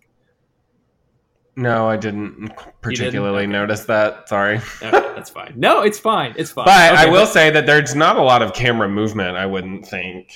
[1.56, 2.52] No, I didn't
[2.82, 3.52] particularly Okay.
[3.52, 4.30] notice that.
[4.30, 4.58] Sorry.
[4.58, 5.54] Okay, that's fine.
[5.56, 6.36] No, it's fine.
[6.38, 6.66] It's fine.
[6.66, 9.38] But Okay, I will say that there's not a lot of camera movement.
[9.38, 10.30] I wouldn't think.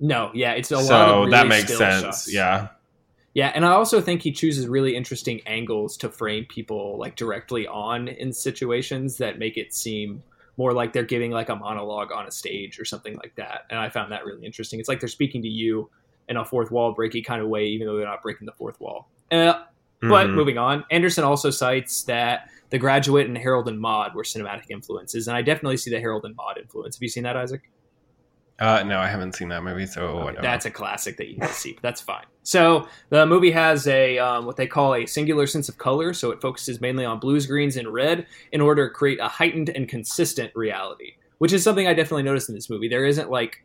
[0.00, 2.02] No, yeah, it's a so lot of really that makes sense.
[2.04, 2.32] shots.
[2.32, 2.68] Yeah.
[3.34, 7.66] Yeah, and I also think he chooses really interesting angles to frame people like directly
[7.66, 10.22] on in situations that make it seem
[10.58, 13.62] more like they're giving like a monologue on a stage or something like that.
[13.70, 14.80] And I found that really interesting.
[14.80, 15.88] It's like they're speaking to you
[16.28, 18.78] in a fourth wall breaky kind of way, even though they're not breaking the fourth
[18.80, 19.08] wall.
[19.30, 19.54] Uh,
[20.02, 20.34] but Mhm.
[20.34, 25.26] moving on, Anderson also cites that The Graduate and Harold and Maude were cinematic influences,
[25.26, 26.96] and I definitely see the Harold and Maude influence.
[26.96, 27.62] Have you seen that, Isaac?
[28.62, 31.48] Uh, no, I haven't seen that movie, so don't That's a classic that you can
[31.48, 31.72] see.
[31.72, 32.26] But that's fine.
[32.44, 36.14] So the movie has a um, what they call a singular sense of color.
[36.14, 39.70] So it focuses mainly on blues, greens, and red in order to create a heightened
[39.70, 42.86] and consistent reality, which is something I definitely noticed in this movie.
[42.86, 43.64] There isn't like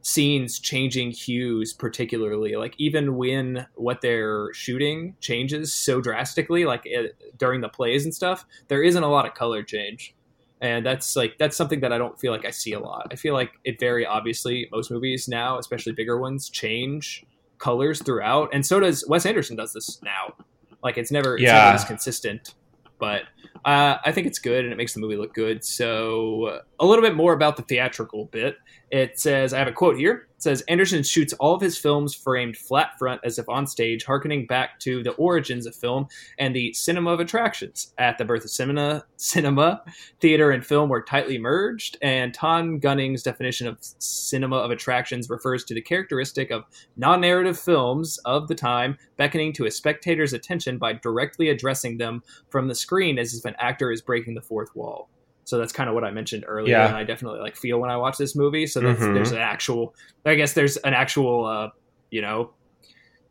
[0.00, 7.16] scenes changing hues particularly like even when what they're shooting changes so drastically like it,
[7.36, 10.14] during the plays and stuff there isn't a lot of color change
[10.60, 13.08] and that's like that's something that I don't feel like I see a lot.
[13.10, 17.24] I feel like it very obviously most movies now, especially bigger ones, change
[17.58, 20.34] colors throughout, and so does Wes Anderson does this now.
[20.82, 21.72] Like it's never it's Yeah.
[21.74, 22.54] as consistent,
[22.98, 23.22] but
[23.64, 25.64] uh, I think it's good and it makes the movie look good.
[25.64, 28.56] So uh, a little bit more about the theatrical bit.
[28.90, 30.27] It says I have a quote here.
[30.38, 34.46] Says Anderson shoots all of his films framed flat front as if on stage, harkening
[34.46, 36.06] back to the origins of film
[36.38, 37.92] and the cinema of attractions.
[37.98, 39.82] At the birth of cinema, cinema
[40.20, 45.64] theater and film were tightly merged, and Tom Gunning's definition of cinema of attractions refers
[45.64, 46.64] to the characteristic of
[46.96, 52.22] non narrative films of the time beckoning to a spectator's attention by directly addressing them
[52.48, 55.08] from the screen as if an actor is breaking the fourth wall.
[55.48, 56.88] So that's kind of what I mentioned earlier, Yeah.
[56.88, 58.66] and I definitely like feel when I watch this movie.
[58.66, 59.14] So that's, Mhm.
[59.14, 59.94] there's an actual,
[60.26, 61.70] I guess there's an actual, uh,
[62.10, 62.50] you know,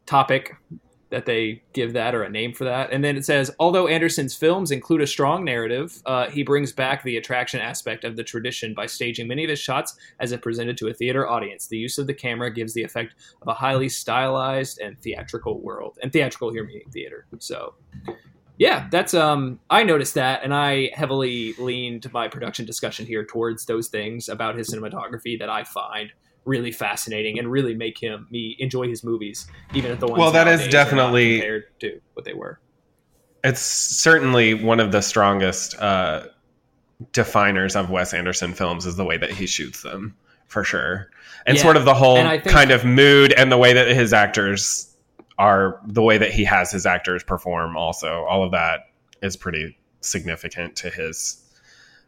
[0.08, 0.56] topic
[1.12, 2.92] that they give that or a name for that.
[2.92, 7.04] And then it says, although Anderson's films include a strong narrative, uh, he brings back
[7.04, 10.76] the attraction aspect of the tradition by staging many of his shots as if presented
[10.80, 11.68] to a theater audience.
[11.68, 16.00] The use of the camera gives the effect of a highly stylized and theatrical world.
[16.02, 17.28] And theatrical here meaning theater.
[17.38, 17.76] So
[18.58, 23.66] yeah, that's um I noticed that and I heavily leaned my production discussion here towards
[23.66, 26.12] those things about his cinematography that I find
[26.46, 30.32] really fascinating and really make him me enjoy his movies, even at the ones Well,
[30.32, 32.60] that is nowadays are not definitely- compared to what they were.
[33.44, 36.28] It's certainly one of the strongest uh,
[37.14, 40.16] definers of Wes Anderson films is the way that he shoots them,
[40.48, 41.10] for sure,
[41.46, 44.14] and Yeah, sort of the whole think- kind of mood and the way that his
[44.14, 44.96] actors
[45.38, 47.78] are, the way that he has his actors perform.
[47.78, 48.90] Also, all of that
[49.22, 51.44] is pretty significant to his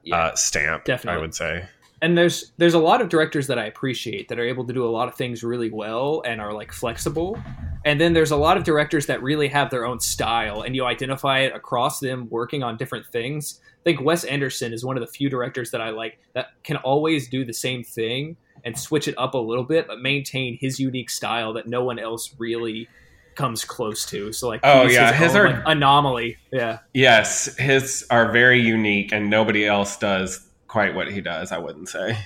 [0.03, 0.15] Yeah.
[0.17, 0.85] uh, stamp.
[0.85, 1.17] definitely.
[1.17, 1.65] I would say.
[2.01, 4.85] and there's there's a lot of directors that I appreciate that are able to do
[4.85, 7.37] a lot of things really well and are like flexible.
[7.85, 10.85] And then there's a lot of directors that really have their own style and you
[10.85, 13.59] identify it across them working on different things.
[13.81, 16.77] I think Wes Anderson is one of the few directors that I like that can
[16.77, 20.79] always do the same thing and switch it up a little bit but maintain his
[20.79, 22.87] unique style that no one else really
[23.39, 24.31] comes close to.
[24.33, 26.37] So like Oh, yeah, his own, are- like, anomaly.
[26.51, 26.79] Yeah.
[26.93, 31.51] Yes, his are very unique, and nobody else does quite what he does.
[31.51, 32.17] I wouldn't say.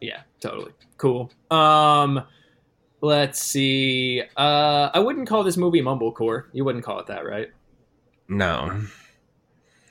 [0.00, 0.72] Yeah, totally.
[0.98, 1.30] Cool.
[1.50, 2.22] Um
[3.00, 4.22] let's see.
[4.36, 6.44] Uh I wouldn't call this movie mumblecore.
[6.52, 7.50] You wouldn't call it that, right?
[8.28, 8.80] No.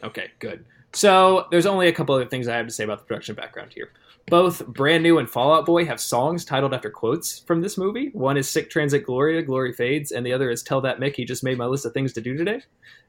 [0.03, 0.65] Okay, good.
[0.93, 3.71] So there's only a couple other things I have to say about the production background
[3.73, 3.91] here.
[4.27, 8.09] Both Brand New and Fall Out Boy have songs titled after quotes from this movie.
[8.13, 11.25] One is Sic Transit Gloria, Glory Fades, and the other is Tell That Mick He
[11.25, 12.61] Just Made My List of Things to Do Today.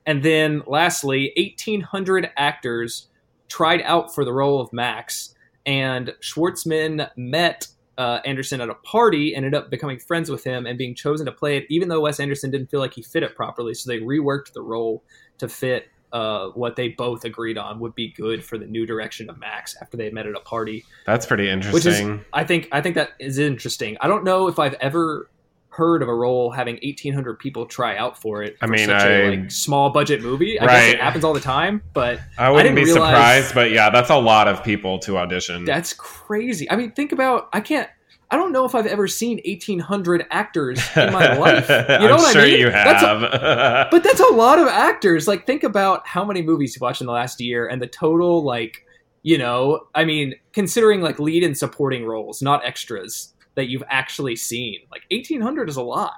[0.07, 3.09] And then lastly, 1,800 actors
[3.48, 9.35] tried out for the role of Max, and Schwartzman met uh, Anderson at a party,
[9.35, 12.20] ended up becoming friends with him and being chosen to play it, even though Wes
[12.20, 13.74] Anderson didn't feel like he fit it properly.
[13.74, 15.05] So they reworked the role
[15.38, 19.29] to fit uh, what they both agreed on would be good for the new direction
[19.29, 20.85] of Max after they met at a party.
[21.05, 21.74] That's pretty interesting.
[21.74, 21.87] Which
[22.20, 23.96] is, I think, I think that is interesting.
[24.00, 25.29] I don't know if I've ever
[25.70, 28.57] heard of a role having 1,800 people try out for it.
[28.61, 30.59] For I mean, such I- a like, small budget movie.
[30.61, 33.11] I guess it happens all the time, but I wouldn't didn't be realize-
[33.48, 35.64] surprised, but yeah, that's a lot of people to audition.
[35.64, 36.70] that's crazy.
[36.70, 37.48] I mean, think about.
[37.53, 37.90] I can't.
[38.35, 41.68] I don't know if I've ever seen 1,800 actors in my life.
[41.68, 42.59] You know I'm what sure I mean?
[42.59, 43.90] you That's a- have.
[43.92, 45.29] but that's a lot of actors.
[45.29, 48.42] Like, think about how many movies you watched in the last year and the total,
[48.42, 48.85] like,
[49.23, 54.35] you know, I mean, considering like lead and supporting roles, not extras that you've actually
[54.35, 54.81] seen.
[54.90, 56.14] Like, 1,800 is a lot.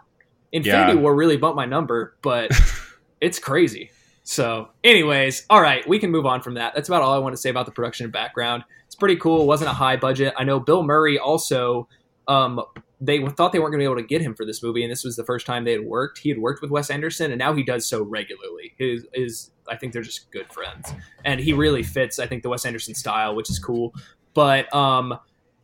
[0.53, 0.99] Infinity Yeah.
[1.01, 2.51] War really bumped my number, but
[3.21, 3.91] it's crazy.
[4.23, 6.75] So, anyways, all right, we can move on from that.
[6.75, 8.65] That's about all I want to say about the production and background.
[8.87, 9.43] It's pretty cool.
[9.43, 10.33] It wasn't a high budget.
[10.37, 11.89] I know Bill Murray also.
[12.29, 12.63] Um,
[13.01, 14.91] they thought they weren't going to be able to get him for this movie, and
[14.91, 16.19] this was the first time they had worked.
[16.19, 18.75] He had worked with Wes Anderson, and now he does so regularly.
[18.79, 20.93] His is I think they're just good friends,
[21.25, 22.19] and he really fits.
[22.19, 23.95] I think the Wes Anderson style, which is cool.
[24.35, 25.19] But um,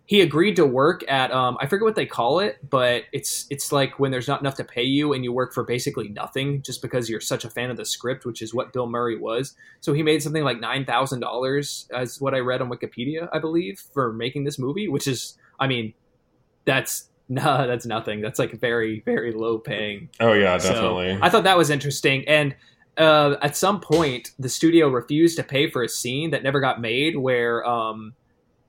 [0.07, 3.73] he agreed to work at um, I forget what they call it, but it's it's
[3.73, 6.83] like when there's not enough to pay you and you work for basically nothing just
[6.83, 9.55] because you're such a fan of the script, which is what Bill Murray was.
[9.81, 13.39] So he made something like nine thousand dollars, as what I read on Wikipedia, I
[13.39, 15.95] believe, for making this movie, which is, I mean,
[16.65, 18.21] that's no, that's nothing.
[18.21, 21.19] That's like very very low paying oh yeah, so, definitely.
[21.23, 22.27] I thought that was interesting.
[22.29, 22.55] And
[22.99, 26.81] uh, at some point, the studio refused to pay for a scene that never got
[26.81, 28.13] made where um,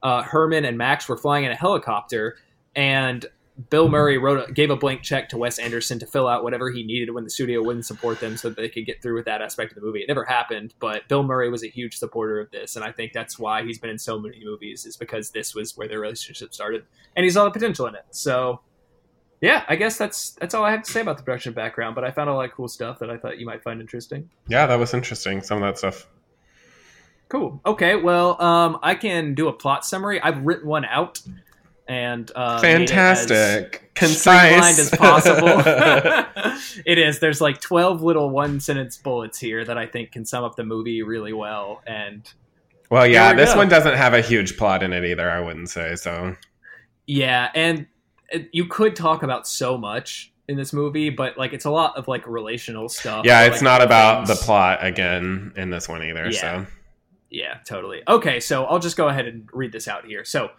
[0.01, 2.37] uh, Herman and Max were flying in a helicopter,
[2.75, 3.25] and
[3.69, 6.71] Bill Murray wrote a, gave a blank check to Wes Anderson to fill out whatever
[6.71, 9.25] he needed when the studio wouldn't support them so that they could get through with
[9.25, 10.01] that aspect of the movie.
[10.01, 13.13] It never happened, but Bill Murray was a huge supporter of this, and I think
[13.13, 16.53] that's why he's been in so many movies is because this was where their relationship
[16.53, 16.83] started,
[17.15, 18.05] and he saw the potential in it.
[18.09, 18.61] So
[19.43, 21.95] yeah, I guess that's that's all I have to say about the production background.
[21.95, 24.29] But I found a lot of cool stuff that I thought you might find interesting.
[24.47, 25.41] yeah, that was interesting.
[25.41, 26.07] Some of that stuff.
[27.27, 27.59] Cool.
[27.65, 27.97] Okay.
[27.97, 30.21] Well, um, I can do a plot summary.
[30.21, 31.19] I've written one out,
[31.87, 33.91] and uh, made it as Fantastic.
[33.95, 35.47] Concise as possible.
[36.85, 37.19] it is.
[37.19, 40.63] There's like twelve little one sentence bullets here that I think can sum up the
[40.63, 41.81] movie really well.
[41.85, 42.31] And
[42.89, 43.59] well, yeah, we this go.
[43.59, 45.29] one doesn't have a huge plot in it either.
[45.29, 46.35] I wouldn't say so.
[47.05, 47.87] yeah, and
[48.51, 52.07] you could talk about so much in this movie, but like it's a lot of
[52.07, 53.25] like relational stuff.
[53.25, 56.29] Yeah, it's like, not about the plot again in this one either.
[56.29, 56.39] Yeah.
[56.39, 56.65] So
[57.29, 58.01] Yeah, totally.
[58.07, 60.25] Okay, so I'll just go ahead and read this out here.
[60.25, 60.49] So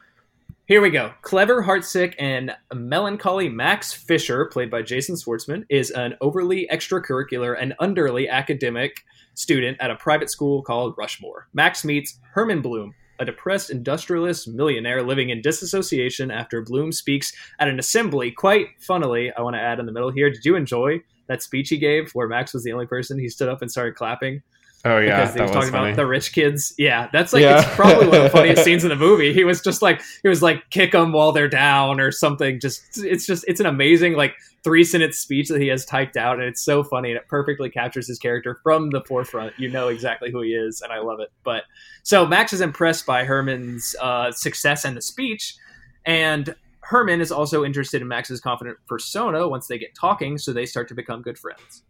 [0.67, 1.13] here we go.
[1.21, 7.75] Clever, heartsick, and melancholy Max Fischer, played by Jason Schwartzman, is an overly extracurricular and
[7.83, 11.49] underly academic student at a private school called Rushmore.
[11.53, 17.69] Max meets Herman Blume, a depressed industrialist millionaire living in disassociation after Blume speaks at
[17.69, 18.31] an assembly.
[18.31, 21.69] Quite funnily, I want to add in the middle here, did you enjoy that speech
[21.69, 23.19] he gave where Max was the only person?
[23.19, 24.41] He stood up and started clapping
[24.87, 25.91] Oh yeah, because he that was was talking funny.
[25.93, 26.75] about the rich kids.
[26.77, 27.63] Yeah, that's like Yeah.
[27.63, 29.33] it's probably one of the funniest scenes in the movie.
[29.33, 32.61] He was just like he was like kick them while they're down or something.
[32.61, 36.39] Just it's just it's an amazing like three sentence speech that he has typed out,
[36.39, 39.53] and it's so funny and it perfectly captures his character from the forefront.
[39.59, 41.31] You know exactly who he is, and I love it.
[41.45, 41.65] But
[42.03, 45.55] so Max is impressed by Herman's uh, success and the speech,
[46.05, 50.67] and Herman is also interested in Max's confident persona once they get talking, so they
[50.67, 51.83] start to become good friends.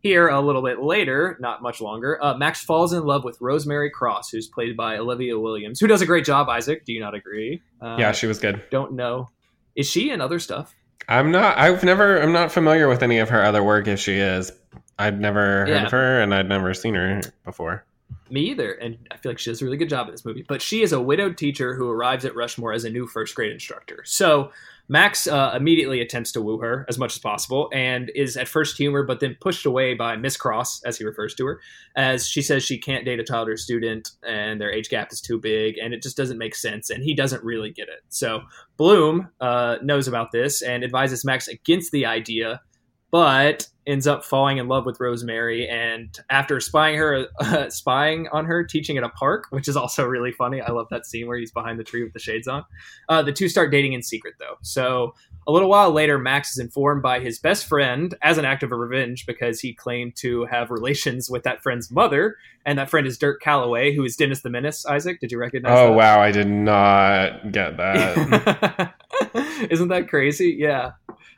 [0.00, 3.90] Here, a little bit later, not much longer, uh, Max falls in love with Rosemary
[3.90, 6.48] Cross, who's played by Olivia Williams, who does a great job.
[6.48, 7.60] Isaac, do you not agree?
[7.80, 8.62] Uh, yeah, she was good.
[8.70, 9.28] don't know.
[9.74, 10.74] Is she in other stuff?
[11.08, 11.56] I'm not.
[11.58, 12.20] I've never.
[12.20, 13.88] I'm not familiar with any of her other work.
[13.88, 14.52] If she is,
[14.98, 15.86] I'd never heard Yeah.
[15.86, 17.84] of her, and I'd never seen her before.
[18.30, 20.44] Me either, and I feel like she does a really good job in this movie.
[20.46, 23.52] But she is a widowed teacher who arrives at Rushmore as a new first grade
[23.52, 24.02] instructor.
[24.04, 24.50] So
[24.90, 28.78] Max uh, immediately attempts to woo her as much as possible, and is at first
[28.78, 31.60] humor, but then pushed away by Miss Cross, as he refers to her,
[31.94, 35.20] as she says she can't date a child or student, and their age gap is
[35.20, 38.00] too big, and it just doesn't make sense, and he doesn't really get it.
[38.08, 38.42] So
[38.78, 42.62] Blume uh, knows about this and advises Max against the idea,
[43.10, 45.66] but ends up falling in love with Rosemary.
[45.66, 50.04] And after spying her, uh, spying on her, teaching at a park, which is also
[50.04, 50.60] really funny.
[50.60, 52.64] I love that scene where he's behind the tree with the shades on.
[53.08, 54.56] Uh, the two start dating in secret, though.
[54.62, 55.14] So
[55.46, 58.70] a little while later, Max is informed by his best friend as an act of
[58.70, 62.36] revenge because he claimed to have relations with that friend's mother,
[62.66, 64.84] and that friend is Dirk Calloway, who is Dennis the Menace.
[64.84, 65.78] Isaac, did you recognize?
[65.78, 65.96] Oh that?
[65.96, 68.94] wow, I did not get that.
[69.70, 70.54] Isn't that crazy?
[70.58, 70.92] Yeah.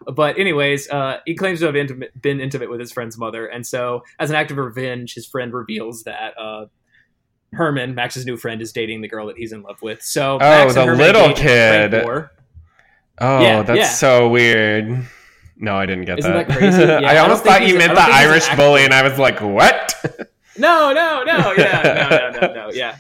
[0.07, 3.67] But anyways, uh, he claims to have intimate, been intimate with his friend's mother, and
[3.67, 6.67] so as an act of revenge, his friend reveals that uh,
[7.53, 10.03] Herman, Max's new friend, is dating the girl that he's in love with.
[10.03, 12.29] So, Oh, Max the little engage in a prank kid.
[13.19, 13.89] Oh, Yeah, that's yeah.
[13.89, 15.07] so weird.
[15.59, 16.49] No, I didn't get Isn't that.
[16.49, 16.83] that crazy?
[16.87, 18.95] Yeah, I I almost thought you meant the don't think he's an Irish bully, and
[18.95, 19.95] I was like, what?
[20.59, 22.97] No, no, no, yeah, no, no, no, no, yeah.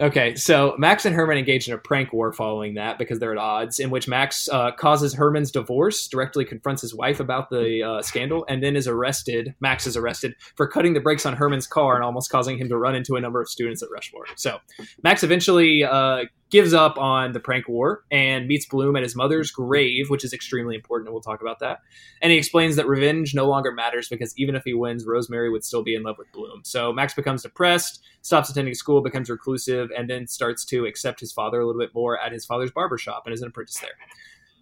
[0.00, 3.38] Okay, so Max and Herman engage in a prank war following that because they're at
[3.38, 8.02] odds, in which Max uh, causes Herman's divorce, directly confronts his wife about the uh,
[8.02, 9.54] scandal, and then is arrested.
[9.60, 12.76] Max is arrested for cutting the brakes on Herman's car and almost causing him to
[12.76, 14.26] run into a number of students at Rushmore.
[14.34, 14.58] So
[15.04, 16.24] Max eventually uh,
[16.54, 20.32] gives up on the prank war and meets Blume at his mother's grave, which is
[20.32, 21.80] extremely important, and we'll talk about that.
[22.22, 25.64] And he explains that revenge no longer matters because even if he wins, Rosemary would
[25.64, 26.60] still be in love with Blume.
[26.62, 31.32] So Max becomes depressed, stops attending school, becomes reclusive, and then starts to accept his
[31.32, 33.96] father a little bit more at his father's barbershop and is an apprentice there.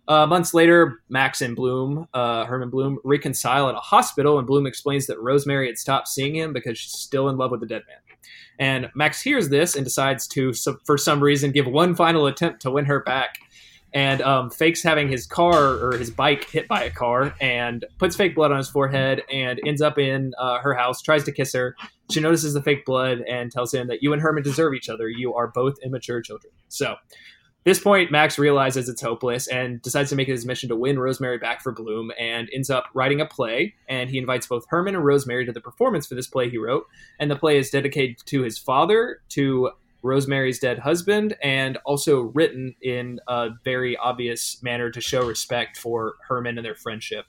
[0.08, 4.66] Uh, months later, Max and Blume, uh, Herman Blume, reconcile at a hospital, and Blume
[4.66, 7.82] explains that Rosemary had stopped seeing him because she's still in love with the dead
[7.86, 8.11] man.
[8.58, 10.52] And Max hears this and decides to,
[10.84, 13.38] for some reason, give one final attempt to win her back
[13.94, 18.16] and um, fakes having his car or his bike hit by a car and puts
[18.16, 21.52] fake blood on his forehead and ends up in uh, her house, tries to kiss
[21.52, 21.76] her.
[22.10, 25.08] She notices the fake blood and tells him that you and Herman deserve each other.
[25.08, 26.52] You are both immature children.
[26.68, 26.96] So,
[27.64, 30.98] this point, Max realizes it's hopeless and decides to make it his mission to win
[30.98, 33.74] Rosemary back for Blume and ends up writing a play.
[33.88, 36.86] And he invites both Herman and Rosemary to the performance for this play he wrote.
[37.20, 39.70] And the play is dedicated to his father, to
[40.02, 46.14] Rosemary's dead husband, and also written in a very obvious manner to show respect for
[46.26, 47.26] Herman and their friendship.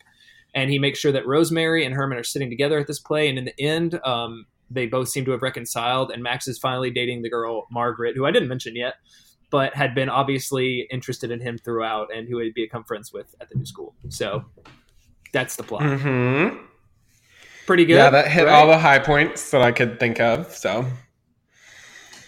[0.55, 3.29] And he makes sure that Rosemary and Herman are sitting together at this play.
[3.29, 6.09] And in the end, um, they both seem to have reconciled.
[6.09, 8.95] And Max is finally dating the girl Margaret, who I didn't mention yet,
[9.53, 13.49] but had been obviously interested in him throughout, and who he'd become friends with at
[13.49, 13.93] the new school.
[14.09, 14.43] So
[15.31, 15.83] that's the plot.
[15.83, 16.57] hmm
[17.67, 17.97] Pretty good.
[17.97, 18.51] Yeah, that hit right?
[18.51, 20.51] all the high points that I could think of.
[20.55, 20.87] So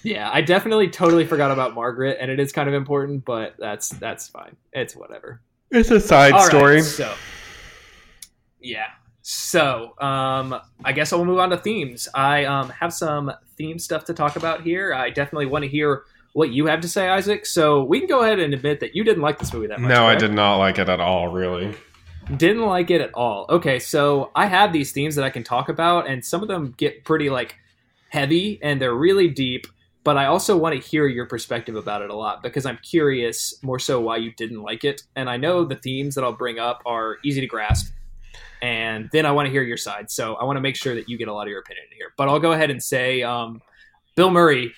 [0.04, 3.90] Yeah, I definitely totally forgot about Margaret, and it is kind of important, but that's
[3.90, 4.56] that's fine.
[4.72, 5.42] It's whatever.
[5.72, 6.82] it's a side All right, story.
[6.84, 7.12] so
[8.62, 8.86] yeah.
[9.24, 12.08] So um, I guess I will move on to themes.
[12.14, 14.94] I um, have some theme stuff to talk about here.
[14.94, 16.04] I definitely want to hear
[16.36, 17.46] what you have to say, Isaac.
[17.46, 19.88] So we can go ahead and admit that you didn't like this movie that much.
[19.88, 21.30] No, I did not like it at all.
[21.30, 21.74] Really.
[22.36, 23.46] Didn't like it at all.
[23.50, 26.76] Okay, so I have these themes that I can talk about, and some of them
[26.76, 27.56] get pretty like
[28.10, 29.66] heavy and they're really deep.
[30.04, 33.58] But I also want to hear your perspective about it a lot because I'm curious
[33.64, 35.04] more so why you didn't like it.
[35.16, 37.94] And I know the themes that I'll bring up are easy to grasp.
[38.62, 40.12] And then I want to hear your side.
[40.12, 42.12] So I want to make sure that you get a lot of your opinion here.
[42.18, 43.62] But I'll go ahead and say um,
[44.16, 44.74] Bill Murray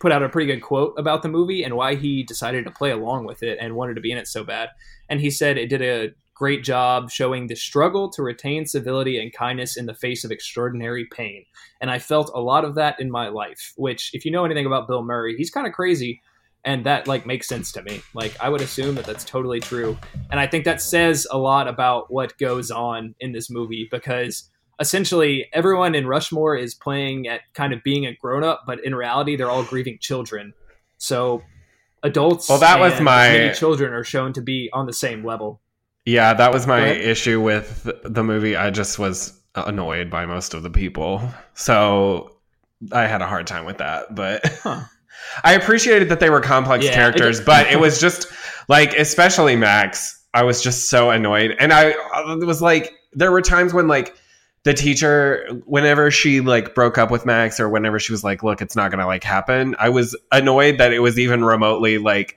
[0.00, 2.90] put out a pretty good quote about the movie and why he decided to play
[2.90, 4.70] along with it and wanted to be in it so bad.
[5.08, 9.32] And he said it did a great job showing the struggle to retain civility and
[9.32, 11.44] kindness in the face of extraordinary pain.
[11.80, 14.66] And I felt a lot of that in my life, which if you know anything
[14.66, 16.20] about Bill Murray, he's kind of crazy
[16.66, 18.02] and that like makes sense to me.
[18.12, 19.96] Like I would assume that that's totally true.
[20.30, 24.50] And I think that says a lot about what goes on in this movie because
[24.80, 28.94] essentially everyone in Rushmore is playing at kind of being a grown up, but in
[28.94, 30.52] reality they're all grieving children.
[30.98, 31.42] So
[32.02, 35.60] adults Well, that was my- children are shown to be on the same level.
[36.04, 38.54] Yeah, that was my issue with the movie.
[38.54, 41.20] I just was annoyed by most of the people.
[41.54, 42.36] So
[42.92, 44.14] I had a hard time with that.
[44.14, 44.82] But Huh.
[45.44, 48.28] I appreciated that they were complex Yeah, characters, did- but it was just
[48.68, 51.56] like, especially Max, I was just so annoyed.
[51.58, 51.86] And I
[52.40, 54.14] it was like, there were times when, like,
[54.66, 58.60] the teacher, whenever she like broke up with Max or whenever she was like, look,
[58.60, 62.36] it's not going to like happen, I was annoyed that it was even remotely like,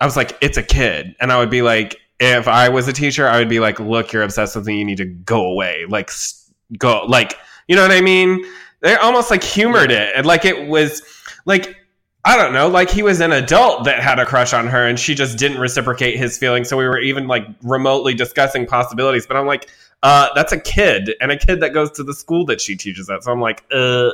[0.00, 1.14] I was like, it's a kid.
[1.20, 4.12] And I would be like, if I was a teacher, I would be like, look,
[4.12, 4.80] you're obsessed with me.
[4.80, 5.84] You need to go away.
[5.88, 6.10] Like,
[6.76, 7.04] go.
[7.06, 8.44] Like, you know what I mean?
[8.80, 10.12] They almost like humored it.
[10.16, 11.02] And like, it was
[11.46, 11.76] like,
[12.24, 14.98] I don't know, like he was an adult that had a crush on her and
[14.98, 16.68] she just didn't reciprocate his feelings.
[16.68, 19.24] So we were even like remotely discussing possibilities.
[19.24, 19.70] But I'm like,
[20.02, 23.10] uh, that's a kid and a kid that goes to the school that she teaches
[23.10, 23.24] at.
[23.24, 24.10] So I'm like, uh,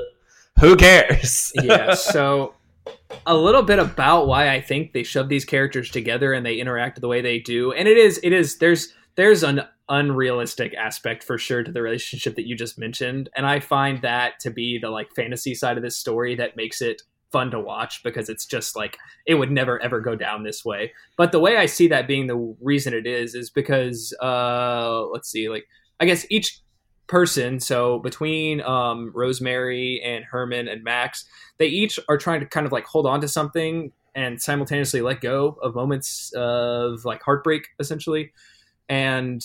[0.61, 1.53] who cares?
[1.62, 2.55] yeah so
[3.26, 7.01] a little bit about why i think they shove these characters together and they interact
[7.01, 11.37] the way they do and it is it is there's there's an unrealistic aspect for
[11.39, 14.91] sure to the relationship that you just mentioned and i find that to be the
[14.91, 17.03] like fantasy side of this story that makes it
[17.35, 20.93] fun to watch because it's just like it would never ever go down this way.
[21.16, 25.28] But the way i see that being the reason it is is because uh let's
[25.28, 25.66] see like
[26.01, 26.61] i guess each
[27.07, 31.26] person so between um rosemary and herman and max
[31.59, 35.20] they each are trying to kind of like hold on to something and simultaneously let
[35.20, 38.32] go of moments of like heartbreak essentially.
[38.89, 39.45] And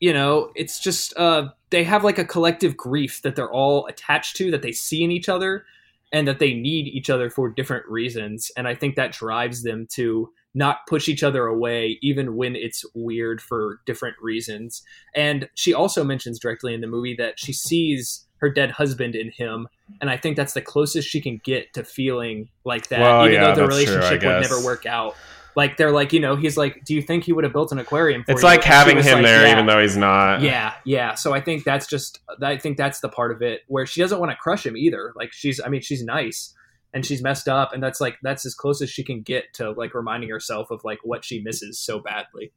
[0.00, 4.36] you know it's just uh they have like a collective grief that they're all attached
[4.36, 5.64] to that they see in each other
[6.12, 8.50] and that they need each other for different reasons.
[8.56, 12.84] And I think that drives them to not push each other away, even when it's
[12.94, 14.82] weird for different reasons.
[15.14, 19.30] And she also mentions directly in the movie that she sees her dead husband in
[19.30, 19.68] him.
[20.00, 23.34] And I think that's the closest she can get to feeling like that, Well, even
[23.34, 25.16] yeah, though the that's true, relationship would never work out.
[25.58, 27.78] Like they're like, you know, he's like, "Do you think he would have built an
[27.78, 30.40] aquarium?" For It's you?" like And having him like, there, "Yeah." even though he's not.
[30.40, 33.84] yeah yeah so i think that's just i think that's the part of it where
[33.84, 36.54] she doesn't want to crush him either like she's i mean she's nice
[36.94, 39.72] and she's messed up and that's like that's as close as she can get to
[39.72, 42.52] like reminding herself of like what she misses so badly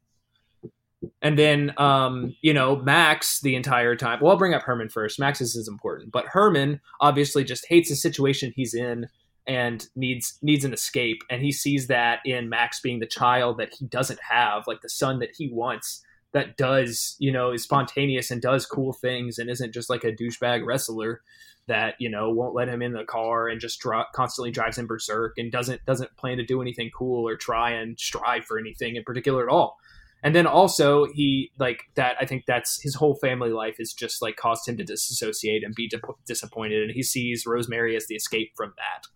[1.20, 5.18] and then um you know max the entire time well i'll bring up herman first
[5.18, 9.08] max is, is important but herman obviously just hates the situation he's in
[9.46, 11.22] and needs needs an escape.
[11.30, 14.88] And he sees that in max being the child that he doesn't have like the
[14.88, 19.50] son that he wants that does you know is spontaneous and does cool things and
[19.50, 21.22] isn't just like a douchebag wrestler
[21.68, 24.86] that you know won't let him in the car and just dro- constantly drives him
[24.86, 28.96] berserk and doesn't doesn't plan to do anything cool or try and strive for anything
[28.96, 29.76] in particular at all.
[30.24, 34.22] And then also he like that i think that's his whole family life is just
[34.22, 36.82] like caused him to disassociate and be dip- disappointed.
[36.82, 39.06] And he sees rosemary as the escape from that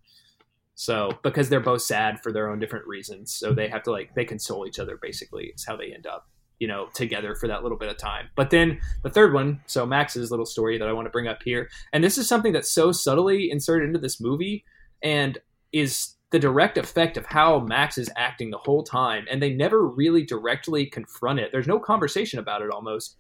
[0.77, 4.15] so because they're both sad for their own different reasons so they have to like
[4.15, 7.63] they console each other basically is how they end up you know together for that
[7.63, 8.29] little bit of time.
[8.35, 11.43] But then the third one so max's little story that i want to bring up
[11.43, 14.65] here and this is something that's so subtly inserted into this movie
[15.03, 15.39] and
[15.73, 19.87] is the direct effect of how max is acting the whole time and they never
[19.87, 21.51] really directly confront it.
[21.53, 23.17] There's no conversation about it almost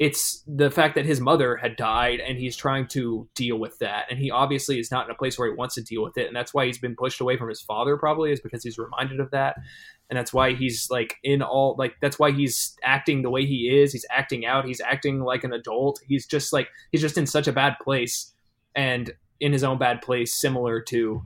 [0.00, 4.06] it's the fact that his mother had died and he's trying to deal with that.
[4.08, 6.26] And he obviously is not in a place where he wants to deal with it.
[6.26, 9.20] And that's why he's been pushed away from his father probably is because he's reminded
[9.20, 9.56] of that.
[10.08, 13.78] And that's why he's like in all like that's why he's acting the way he
[13.78, 13.92] is.
[13.92, 14.64] He's acting out.
[14.64, 16.00] He's acting like an adult.
[16.08, 18.32] He's just like he's just in such a bad place
[18.74, 21.22] and in his own bad place similar to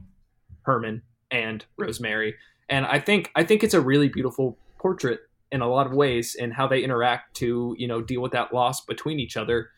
[0.62, 2.34] herman and rosemary.
[2.68, 5.20] And i think i think it's a really beautiful portrait
[5.52, 8.52] in a lot of ways and how they interact to you know deal with that
[8.52, 9.70] loss between each other.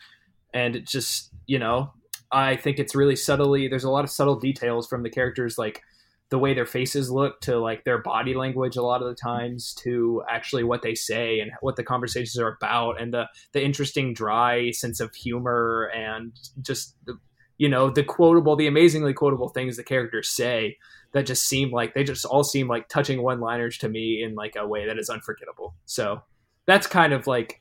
[0.55, 1.93] And it just you know
[2.33, 5.83] i think it's really subtly there's a lot of subtle details from the characters like
[6.29, 9.73] the way their faces look to like their body language a lot of the times
[9.75, 14.13] to actually what they say and what the conversations are about and the the interesting
[14.13, 17.17] dry sense of humor and just the
[17.59, 20.77] you know the quotable the amazingly quotable things the characters say
[21.13, 24.35] that just seem like they just all seem like touching one liners to me in
[24.35, 26.21] like a way that is unforgettable so
[26.67, 27.61] that's kind of like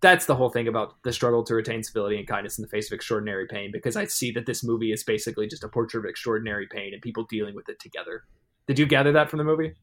[0.00, 2.86] that's the whole thing about the struggle to retain civility and kindness in the face
[2.86, 6.08] of extraordinary pain because I see that this movie is basically just a portrait of
[6.08, 8.22] extraordinary pain and people dealing with it together.
[8.68, 9.74] Did you gather that from the movie?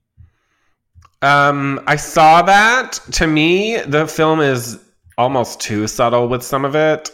[1.22, 2.94] Um, I saw that.
[3.14, 4.80] To me, the film is
[5.18, 7.10] almost too subtle with some of it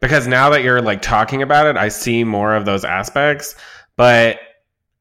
[0.00, 3.54] because now that you're like talking about it, I see more of those aspects,
[3.96, 4.38] but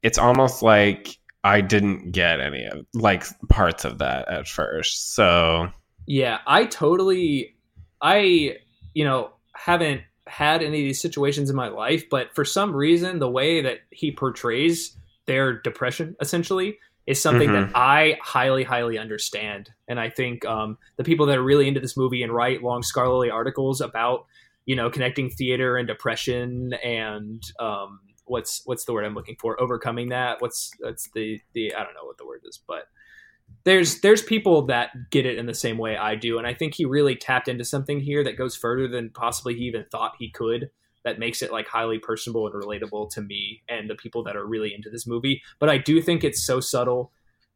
[0.04, 5.14] it's almost like I didn't get any of like parts of that at first.
[5.16, 5.70] So,
[6.08, 7.56] Yeah, I totally
[8.02, 8.58] I
[8.94, 13.20] you know haven't had any of these situations in my life, but for some reason
[13.20, 14.96] the way that he portrays
[15.28, 16.78] their depression essentially
[17.08, 17.68] is something Mhm.
[17.68, 19.70] that I highly highly understand.
[19.88, 22.82] And I think um, the people that are really into this movie and write long
[22.82, 24.26] scholarly articles about
[24.66, 29.62] you know connecting theater and depression and um, what's what's the word I'm looking for
[29.62, 32.88] overcoming that what's that's the the I don't know what the word is but
[33.64, 36.76] there's there's people that get it in the same way I do, and I think
[36.76, 40.30] he really tapped into something here that goes further than possibly he even thought he
[40.30, 40.70] could.
[41.04, 44.46] That makes it like highly personable and relatable to me and the people that are
[44.46, 45.42] really into this movie.
[45.60, 47.12] But I do think it's so subtle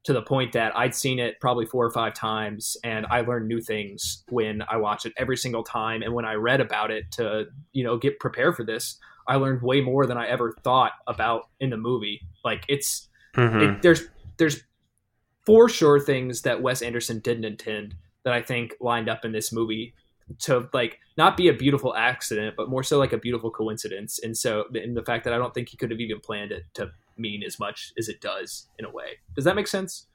[0.10, 3.48] to the point that I'd seen it probably four or five times, and I learned
[3.48, 6.02] new things when I watch it every single time.
[6.02, 8.98] And when I read about it to you know get prepared for this,
[9.28, 12.22] I learned way more than I ever thought about in the movie.
[12.44, 13.76] Like it's mhm.
[13.76, 14.08] it, there's
[14.38, 14.64] there's
[15.46, 17.94] for sure things that Wes Anderson didn't intend
[18.24, 19.94] that I think lined up in this movie
[20.40, 24.18] to like not be a beautiful accident, but more so like a beautiful coincidence.
[24.24, 26.64] And so in the fact that I don't think he could have even planned it
[26.74, 26.90] to
[27.20, 29.20] mean as much as it does in a way.
[29.36, 30.08] Does that make sense?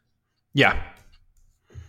[0.55, 0.83] yeah.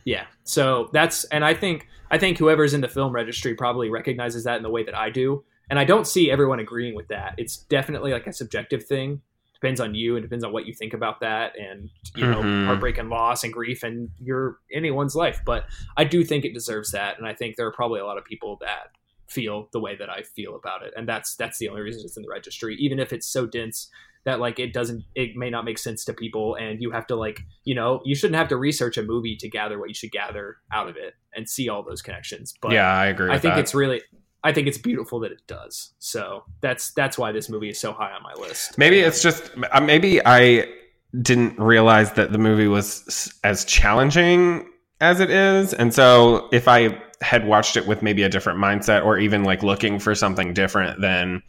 [0.04, 0.26] Yeah.
[0.44, 4.58] So that's and I think I think whoever's in the film registry probably recognizes that
[4.58, 5.44] in the way that I do.
[5.70, 7.34] And I don't see everyone agreeing with that.
[7.38, 9.22] It's definitely like a subjective thing.
[9.56, 12.66] Depends on you and depends on what you think about that and you know, Mhm.
[12.68, 15.42] heartbreak and loss and grief and your anyone's life.
[15.44, 15.66] But
[15.98, 17.18] I do think it deserves that.
[17.18, 18.92] And I think there are probably a lot of people that
[19.28, 20.94] feel the way that I feel about it.
[20.96, 22.76] And that's that's the only reason it's in the registry.
[22.76, 23.90] Even if it's so dense
[24.26, 27.16] that like it doesn't it may not make sense to people and you have to
[27.16, 30.12] like you know you shouldn't have to research a movie to gather what you should
[30.12, 33.32] gather out of it and see all those connections but yeah, I agree.
[33.32, 33.62] i think that.
[33.62, 34.02] it's really
[34.44, 35.96] I think it's beautiful that it does.
[35.98, 38.78] So that's that's why this movie is so high on my list.
[38.78, 40.72] Maybe it's just uh, maybe I
[41.20, 44.70] didn't realize that the movie was as challenging
[45.02, 49.04] as it is, and so if I had watched it with maybe a different mindset
[49.04, 51.42] or even like looking for something different, then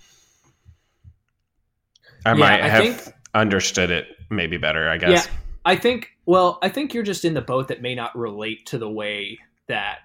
[2.24, 4.88] I Yeah, might I have think- understood it maybe better.
[4.88, 5.26] I guess.
[5.26, 5.32] Yeah,
[5.64, 6.10] I think.
[6.24, 9.38] Well, I think you're just in the boat that may not relate to the way
[9.68, 9.98] that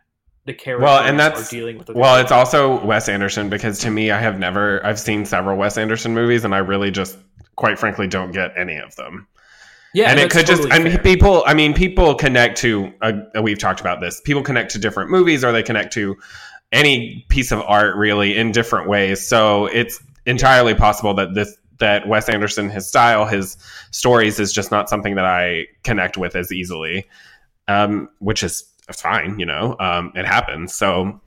[0.46, 1.88] the characters Well, and that's- are dealing with.
[1.88, 5.58] The Well, it's also Wes Anderson because to me, I have never, I've seen several
[5.58, 7.18] Wes Anderson movies, and I really just,
[7.56, 9.28] quite frankly, don't get any of them.
[9.94, 11.04] yeah, and it could just, totally I mean, fair.
[11.04, 13.12] people, I mean, people connect to, uh,
[13.44, 16.18] we've talked about this, people connect to different movies or they connect to
[16.72, 19.28] any piece of art really in different ways.
[19.28, 23.58] So it's entirely possible that this, that Wes Anderson, his style, his
[23.92, 27.06] stories is just not something that I connect with as easily,
[27.68, 28.64] um, which is
[28.94, 30.74] fine, you know, um, it happens.
[30.74, 31.22] So,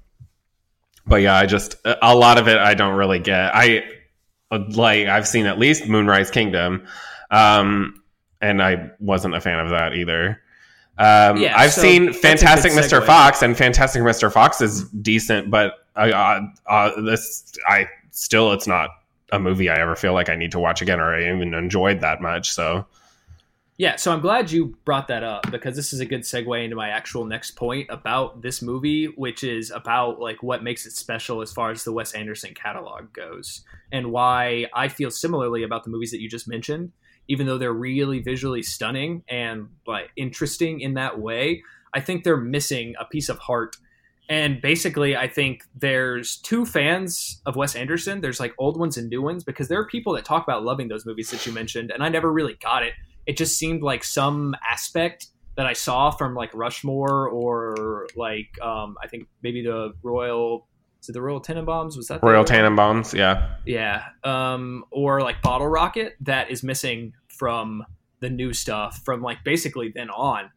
[1.07, 3.55] but yeah, I just, a lot of it I don't really get.
[3.55, 3.85] I,
[4.51, 6.87] like, I've seen at least Moonrise Kingdom.
[7.31, 8.03] Um,
[8.41, 10.41] and I wasn't a fan of that either.
[10.99, 13.01] Um, Yeah, I've so seen Fantastic Mr.
[13.01, 13.07] segue.
[13.07, 14.33] Fox, and Fantastic Mr.
[14.33, 18.91] Fox is decent, but I, uh, uh, this I still it's not
[19.33, 22.01] a movie I ever feel like I need to watch again, or I even enjoyed
[22.01, 22.53] that much.
[22.53, 22.87] So
[23.77, 26.77] Yeah, so I'm glad you brought that up because this is a good segue into
[26.77, 31.43] my actual next point about this movie, which is about like what makes it special
[31.43, 35.91] as far as the Wes Anderson catalog goes, and why I feel similarly about the
[35.91, 36.93] movies that you just mentioned.
[37.27, 41.63] Even though they're really visually stunning and like interesting in that way,
[41.95, 43.77] I think they're missing a piece of heart.
[44.29, 48.23] And basically, I think there's two fans of Wes Anderson.
[48.23, 50.89] There's like old ones and new ones because there are people that talk about loving
[50.89, 52.95] those movies that you mentioned, and I never really got it
[53.27, 58.97] it just seemed like some aspect that I saw from like Rushmore or like um,
[59.03, 60.67] I think maybe the Royal
[61.01, 62.77] is it the Royal Tenenbaums was that the Royal other one?
[62.77, 67.85] Tenenbaums, yeah, yeah um, or like Bottle Rocket that is missing from
[68.21, 70.51] the new stuff from like basically then on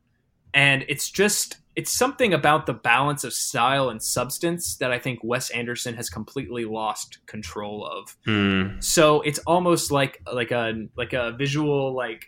[0.53, 5.19] and it's just it's something about the balance of style and substance that I think
[5.23, 8.79] Wes Anderson has completely lost control of Hmm.
[8.79, 10.65] so it's almost like like a
[10.97, 12.21] like a visual like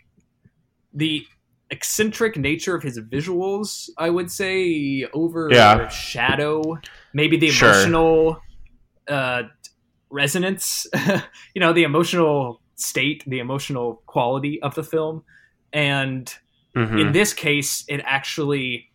[0.94, 1.24] the
[1.70, 6.76] eccentric nature of his visuals i would say overshadow
[7.14, 7.68] maybe the Sure.
[7.68, 8.38] emotional
[9.08, 9.42] uh
[10.10, 10.86] resonance
[11.54, 15.22] you know the emotional state the emotional quality of the film
[15.72, 16.34] and
[16.76, 17.00] Mhm.
[17.00, 18.89] in this case it actually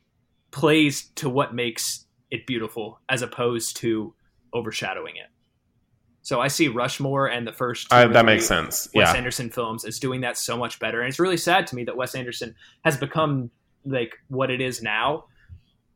[0.56, 4.14] plays to what makes it beautiful as opposed to
[4.54, 5.28] overshadowing it.
[6.22, 8.88] So i see rushmore and the first two I- that makes sense.
[8.96, 11.02] wes Yeah, anderson films is doing that so much better.
[11.02, 13.52] And it's really sad to me that wes anderson has become
[13.86, 15.26] like what it is now.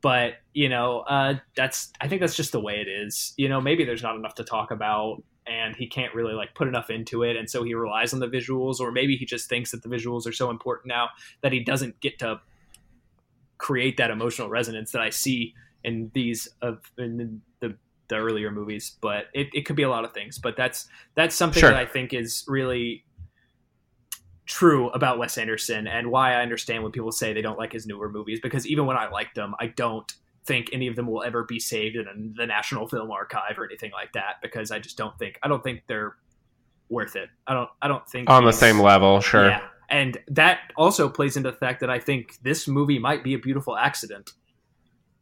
[0.01, 3.33] But you know uh, that's i think that's just the way it is.
[3.37, 6.67] You know maybe there's not enough to talk about and he can't really like put
[6.67, 9.71] enough into it and so he relies on the visuals or maybe he just thinks
[9.71, 11.07] that the visuals are so important now
[11.41, 12.39] that he doesn't get to
[13.59, 15.53] create that emotional resonance that i see
[15.83, 17.75] in these of in the
[18.07, 21.35] the earlier movies but it, it could be a lot of things but that's that's
[21.35, 21.69] something Sure.
[21.69, 23.05] that i think is really
[24.45, 27.85] true about Wes Anderson and why I understand when people say they don't like his
[27.85, 30.11] newer movies because even when I like them, I don't
[30.45, 33.91] think any of them will ever be saved in the National Film Archive or anything
[33.91, 36.15] like that because I just don't think I don't think they're
[36.89, 37.29] worth it.
[37.45, 39.49] I don't I don't think on the same level, sure.
[39.49, 39.61] Yeah.
[39.89, 43.39] And that also plays into the fact that I think this movie might be a
[43.39, 44.31] beautiful accident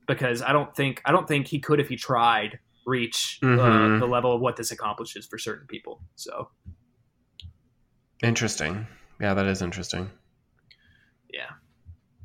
[0.07, 3.99] because I don't think I don't think he could if he tried reach uh, Mhm.
[3.99, 6.01] the level of what this accomplishes for certain people.
[6.15, 6.49] So
[8.24, 8.88] Interesting.
[9.20, 10.09] Yeah, that is interesting.
[11.32, 11.49] Yeah.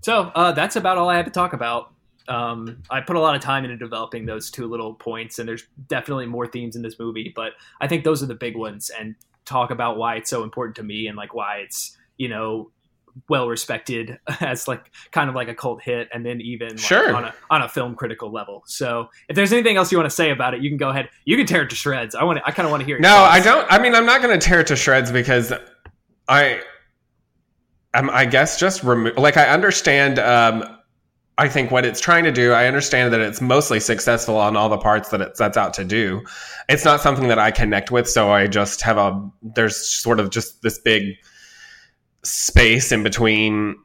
[0.01, 1.93] So uh, that's about all I had to talk about.
[2.29, 5.65] Um, I put a lot of time into developing those two little points, and there's
[5.89, 8.91] definitely more themes in this movie, but I think those are the big ones.
[8.99, 12.71] And talk about why it's so important to me and like why it's you know
[13.29, 17.15] well respected as like kind of like a cult hit, and then even like, Sure.
[17.15, 18.63] on a on a film critical level.
[18.67, 21.11] So if there's anything else you want to say about it, you can go ahead.
[21.25, 22.15] You can tear it to shreds.
[22.15, 22.39] I want.
[22.39, 22.99] to I kind of want to hear.
[22.99, 23.67] No, I don't.
[23.71, 25.53] I mean, I'm not going to tear it to shreds because
[26.29, 26.63] I,
[27.95, 29.17] um, I guess just remove.
[29.19, 30.19] Like, I understand.
[30.19, 30.79] Um,
[31.39, 32.53] I think what it's trying to do.
[32.53, 35.85] I understand that it's mostly successful on all the parts that it sets out to
[35.85, 36.23] do.
[36.69, 39.31] It's not something that I connect with, so I just have a.
[39.43, 41.15] There's sort of just this big
[42.23, 43.77] space in between.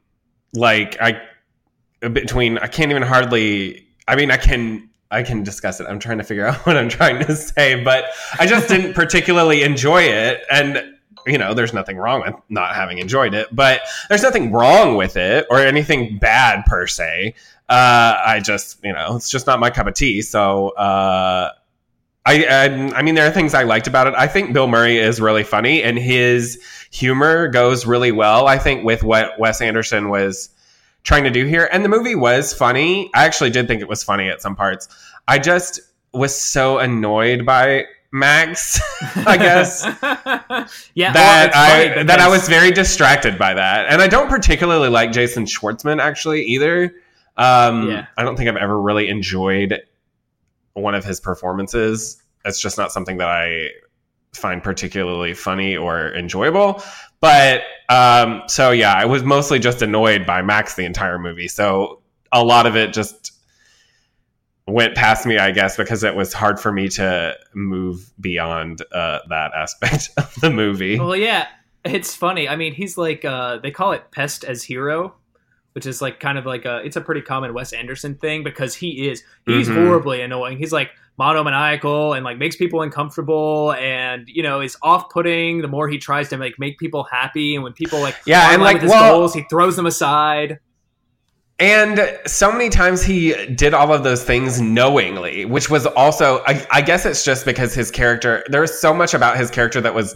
[0.54, 1.22] Like I,
[2.08, 3.88] between I can't even hardly.
[4.08, 4.90] I mean, I can.
[5.10, 5.88] I can discuss it.
[5.88, 8.06] I'm trying to figure out what I'm trying to say, but
[8.40, 10.42] I just didn't particularly enjoy it.
[10.52, 10.84] And,
[11.26, 15.16] you know, there's nothing wrong with not having enjoyed it, but there's nothing wrong with
[15.16, 17.36] it or anything bad per se.
[17.70, 20.22] Uh, I just, you know, it's just not my cup of tea.
[20.22, 21.52] So, uh,
[22.26, 22.64] I, I
[22.98, 24.14] I mean, there are things I liked about it.
[24.18, 26.62] I think Bill Murray is really funny, and his
[26.92, 28.48] humor goes really well.
[28.48, 30.50] I think with what Wes Anderson was
[31.04, 33.10] trying to do here, and the movie was funny.
[33.14, 34.90] I actually did think it was funny at some parts.
[35.28, 35.80] I just
[36.14, 38.80] was so annoyed by Max.
[39.16, 39.84] I guess
[40.94, 44.30] yeah, that well, I funny that I was very distracted by that, and I don't
[44.30, 46.94] particularly like Jason Schwartzman actually either.
[47.38, 48.08] Um, Yeah.
[48.18, 49.82] I don't think I've ever really enjoyed
[50.74, 52.22] one of his performances.
[52.46, 53.70] It's just not something that I
[54.38, 56.84] find particularly funny or enjoyable.
[57.20, 61.48] But um, so yeah, I was mostly just annoyed by Max the entire movie.
[61.48, 63.34] So a lot of it just
[64.68, 69.20] went past me, I guess, because it was hard for me to move beyond uh,
[69.30, 71.00] that aspect of the movie.
[71.00, 71.48] Well, yeah,
[71.84, 72.48] it's funny.
[72.48, 75.16] I mean, he's like uh, they call it pest as hero,
[75.78, 78.74] which is like kind of like a it's a pretty common Wes Anderson thing because
[78.74, 79.76] he is he's Mhm.
[79.86, 80.58] horribly annoying.
[80.58, 85.88] He's like monomaniacal and like makes people uncomfortable and you know is off-putting the more
[85.88, 88.90] he tries to like make people happy and when people like Yeah, and, like, his
[88.90, 90.58] well- goals he throws them aside
[91.60, 96.66] And so many times he did all of those things knowingly, which was also, I,
[96.72, 99.94] I guess it's just because his character, there was so much about his character that
[99.96, 100.16] was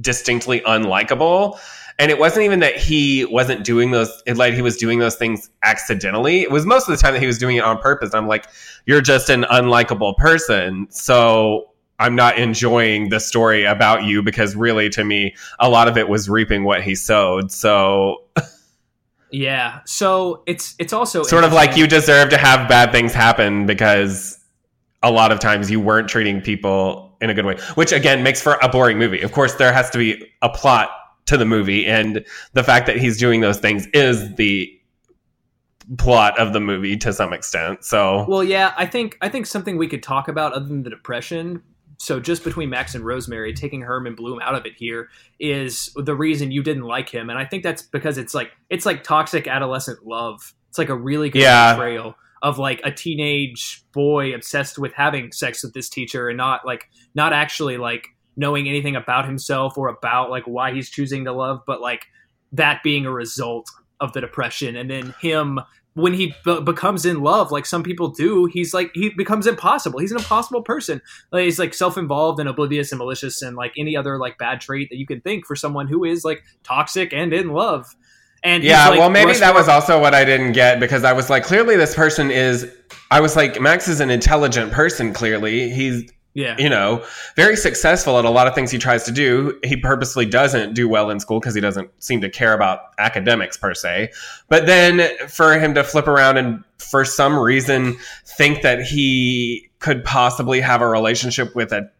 [0.00, 1.58] distinctly unlikable.
[2.00, 5.14] And it wasn't even that he wasn't doing those, it, like he was doing those
[5.14, 6.40] things accidentally.
[6.40, 8.14] It was most of the time that he was doing it on purpose.
[8.14, 8.46] I'm like,
[8.86, 10.88] you're just an unlikable person.
[10.90, 15.98] So I'm not enjoying the story about you because really to me, a lot of
[15.98, 17.52] it was reaping what he sowed.
[17.52, 18.24] So
[19.30, 23.66] yeah so it's it's also sort of like you deserve to have bad things happen
[23.66, 24.38] because
[25.02, 28.42] a lot of times you weren't treating people in a good way which again makes
[28.42, 30.90] for a boring movie of course there has to be a plot
[31.30, 34.70] to the movie and the fact that he's doing those things is the
[35.98, 39.76] plot of the movie to some extent so Well, yeah, I think I think something
[39.76, 41.62] we could talk about other than the depression.
[41.98, 46.14] So just between Max and Rosemary, taking Herman Blume out of it here is the
[46.14, 49.46] reason you didn't like him, and I think that's because it's like it's like toxic
[49.48, 50.54] adolescent love.
[50.68, 51.74] It's like a really good Yeah.
[51.74, 56.64] portrayal of like a teenage boy obsessed with having sex with this teacher and not
[56.64, 58.06] like not actually like
[58.40, 62.06] knowing anything about himself or about like why he's choosing to love, but like
[62.52, 63.70] that being a result
[64.00, 65.60] of the depression, and then him
[65.94, 70.00] when he be- becomes in love, like some people do, he's like he becomes impossible.
[70.00, 71.02] He's an impossible person.
[71.30, 74.88] Like, he's like self-involved and oblivious and malicious and like any other like bad trait
[74.90, 77.94] that you can think for someone who is like toxic and in love.
[78.42, 81.28] And yeah like, well maybe that was also what i didn't get because i was
[81.28, 82.74] like clearly this person is
[83.10, 87.04] i was like max is an intelligent person clearly he's yeah you know,
[87.36, 89.58] very successful at a lot of things he tries to do.
[89.64, 93.56] He purposely doesn't do well in school because he doesn't seem to care about academics
[93.56, 94.12] per se.
[94.48, 100.04] But then for him to flip around and for some reason think that he could
[100.04, 101.90] possibly have a relationship with an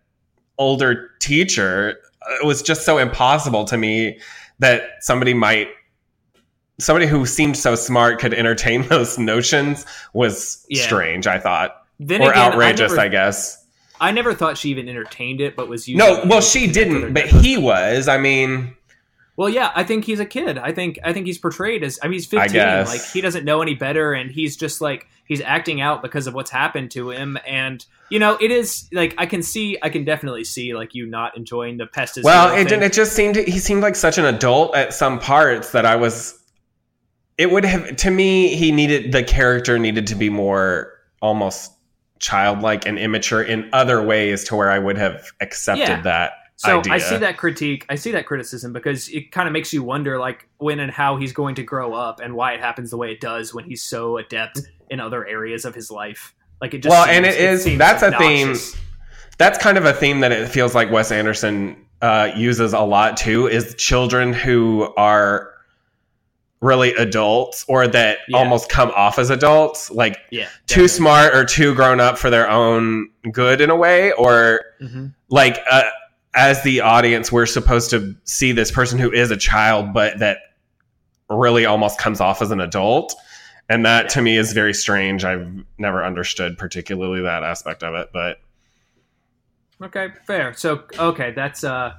[0.58, 1.98] older teacher,
[2.40, 4.18] it was just so impossible to me
[4.60, 5.68] that somebody might
[6.78, 10.82] somebody who seemed so smart could entertain those notions was Yeah.
[10.84, 11.76] strange, I thought.
[11.98, 13.59] then or again, outrageous, I never, I guess.
[14.00, 17.26] I never thought she even entertained it, but was using No, well, she didn't, but
[17.26, 18.08] he was.
[18.08, 18.74] I mean,
[19.36, 20.58] Well, yeah, I think he's a kid.
[20.58, 23.62] I think I think he's portrayed as I mean he's 15, like he doesn't know
[23.62, 27.38] any better and he's just like he's acting out because of what's happened to him
[27.46, 31.06] and you know, it is like I can see I can definitely see like you
[31.06, 32.66] not enjoying the pest is well, it thing.
[32.66, 32.82] didn't.
[32.82, 36.38] It just seemed he seemed like such an adult at some parts that I was.
[37.38, 38.56] It would have to me.
[38.56, 40.92] He needed the character needed to be more
[41.22, 41.72] almost
[42.20, 46.00] childlike and immature in other ways to where I would have accepted Yeah.
[46.02, 46.92] that So idea.
[46.92, 50.18] I see that critique, I see that criticism because it kind of makes you wonder
[50.18, 53.10] like when and how he's going to grow up and why it happens the way
[53.10, 54.60] it does when he's so adept
[54.90, 56.34] in other areas of his life.
[56.60, 58.56] Like it just Well, seems, and it is- seems that's a theme-
[59.38, 63.16] that's kind of a theme that it feels like Wes Anderson uh, uses a lot
[63.16, 65.49] too is children who are
[66.60, 68.36] really adults or that Yeah.
[68.38, 70.46] almost come off as adults like Yeah.
[70.66, 75.06] too smart or too grown up for their own good in a way or hmm
[75.30, 75.84] like uh,
[76.34, 80.38] as the audience we're supposed to see this person who is a child but that
[81.30, 83.14] really almost comes off as an adult
[83.68, 85.48] and that to me is very strange i've
[85.78, 88.38] never understood particularly that aspect of it but
[89.82, 90.52] Okay, fair.
[90.52, 91.94] So okay, that's uh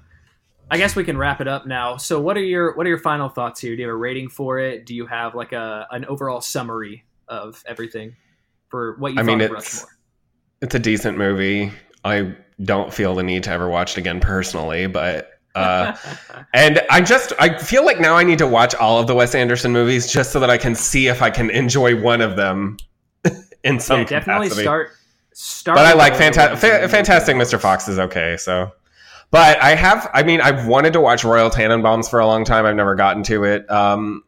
[0.71, 1.97] I guess we can wrap it up now.
[1.97, 3.75] So what are your what are your final thoughts here?
[3.75, 4.85] Do you have a rating for it?
[4.85, 8.15] Do you have like a an overall summary of everything
[8.69, 9.89] for what you I thought mean, of it's- Rushmore?
[10.61, 11.71] It's a decent movie.
[12.05, 15.93] I don't feel the need to ever watch it again personally, but uh,
[16.53, 19.35] and I just I feel like now I need to watch all of the Wes
[19.35, 22.77] Anderson movies just so that I can see if I can enjoy one of them
[23.63, 24.63] in some yeah, definitely capacity.
[24.63, 24.89] start
[25.33, 27.35] Star but I like Wars Fanta- Fa- Fantastic.
[27.35, 27.59] Mr.
[27.59, 28.35] Fox is okay.
[28.37, 28.71] So,
[29.31, 30.09] but I have.
[30.13, 32.65] I mean, I've wanted to watch Royal Tenenbaums for a long time.
[32.65, 33.69] I've never gotten to it.
[33.71, 34.23] Um,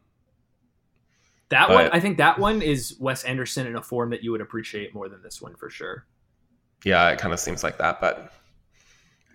[1.49, 4.31] That but- one, I think that one is Wes Anderson in a form that you
[4.31, 6.05] would appreciate more than this one for sure.
[6.83, 8.31] yeah, it kind of seems like that, but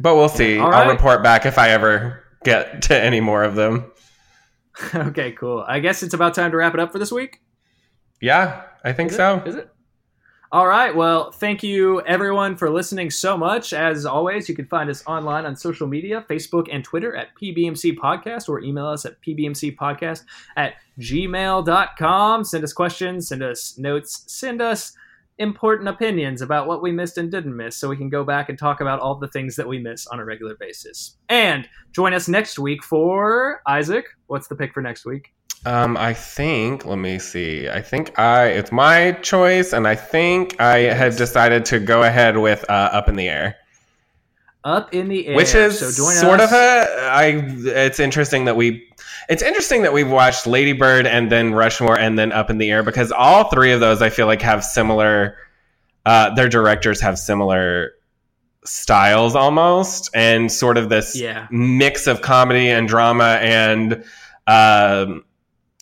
[0.00, 0.58] but we'll see.
[0.58, 3.90] All I'll report back if I ever get to any more of them.
[4.94, 5.64] okay, cool.
[5.66, 7.40] I guess it's about time to wrap it up for this week.
[8.20, 9.42] Yeah, I think Is so.
[9.46, 9.70] Is it?
[10.50, 10.96] All right.
[10.96, 13.74] Well, thank you everyone for listening so much.
[13.74, 17.96] As always, you can find us online on social media, Facebook and Twitter at PBMC
[17.96, 20.24] Podcast, or email us at PBMCpodcast
[20.56, 22.44] at gmail.com.
[22.44, 24.94] Send us questions, send us notes, send us
[25.36, 28.58] important opinions about what we missed and didn't miss so we can go back and
[28.58, 31.18] talk about all the things that we miss on a regular basis.
[31.28, 34.06] And join us next week for Isaac.
[34.28, 35.34] What's the pick for next week?
[35.66, 36.86] Um, I think.
[36.86, 37.68] Let me see.
[37.68, 38.46] I think I.
[38.46, 43.08] It's my choice, and I think I had decided to go ahead with uh, "Up
[43.08, 43.56] in the Air,"
[44.64, 45.36] Up in the air.
[45.36, 46.50] which is so sort us.
[46.50, 47.08] of a.
[47.10, 47.42] I.
[47.84, 48.88] It's interesting that we.
[49.28, 52.70] It's interesting that we've watched Lady Bird and then Rushmore and then Up in the
[52.70, 55.36] Air because all three of those I feel like have similar.
[56.06, 57.90] Uh, their directors have similar
[58.64, 61.46] styles almost, and sort of this Yeah.
[61.50, 64.04] mix of comedy and drama and
[64.46, 65.24] um,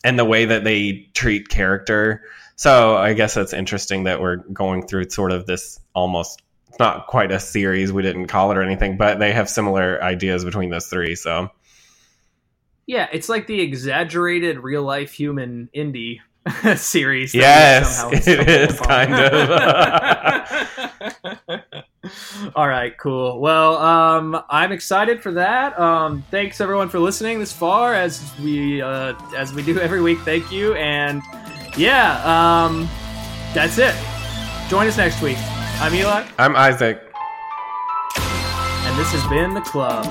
[0.06, 2.22] and the way that they treat character.
[2.54, 6.42] So I guess it's interesting that we're going through sort of this almost
[6.78, 7.92] not quite a series.
[7.92, 11.16] We didn't call it or anything, but they have similar ideas between those three.
[11.16, 11.50] So
[12.86, 16.20] Yeah, it's like the exaggerated real life human indie
[16.76, 17.34] series.
[17.34, 19.06] Yes, it is kind stumbled is upon.
[19.06, 21.62] kind
[22.54, 23.40] All right, cool.
[23.40, 25.78] Well, um, I'm excited for that.
[25.78, 30.18] Um, thanks everyone for listening this far, as we uh, as we do every week.
[30.20, 31.22] Thank you, and
[31.76, 32.88] yeah, um,
[33.54, 33.94] that's it.
[34.68, 35.38] Join us next week.
[35.78, 37.00] I'm Eli, I'm Isaac.
[38.16, 40.04] and this has been the club.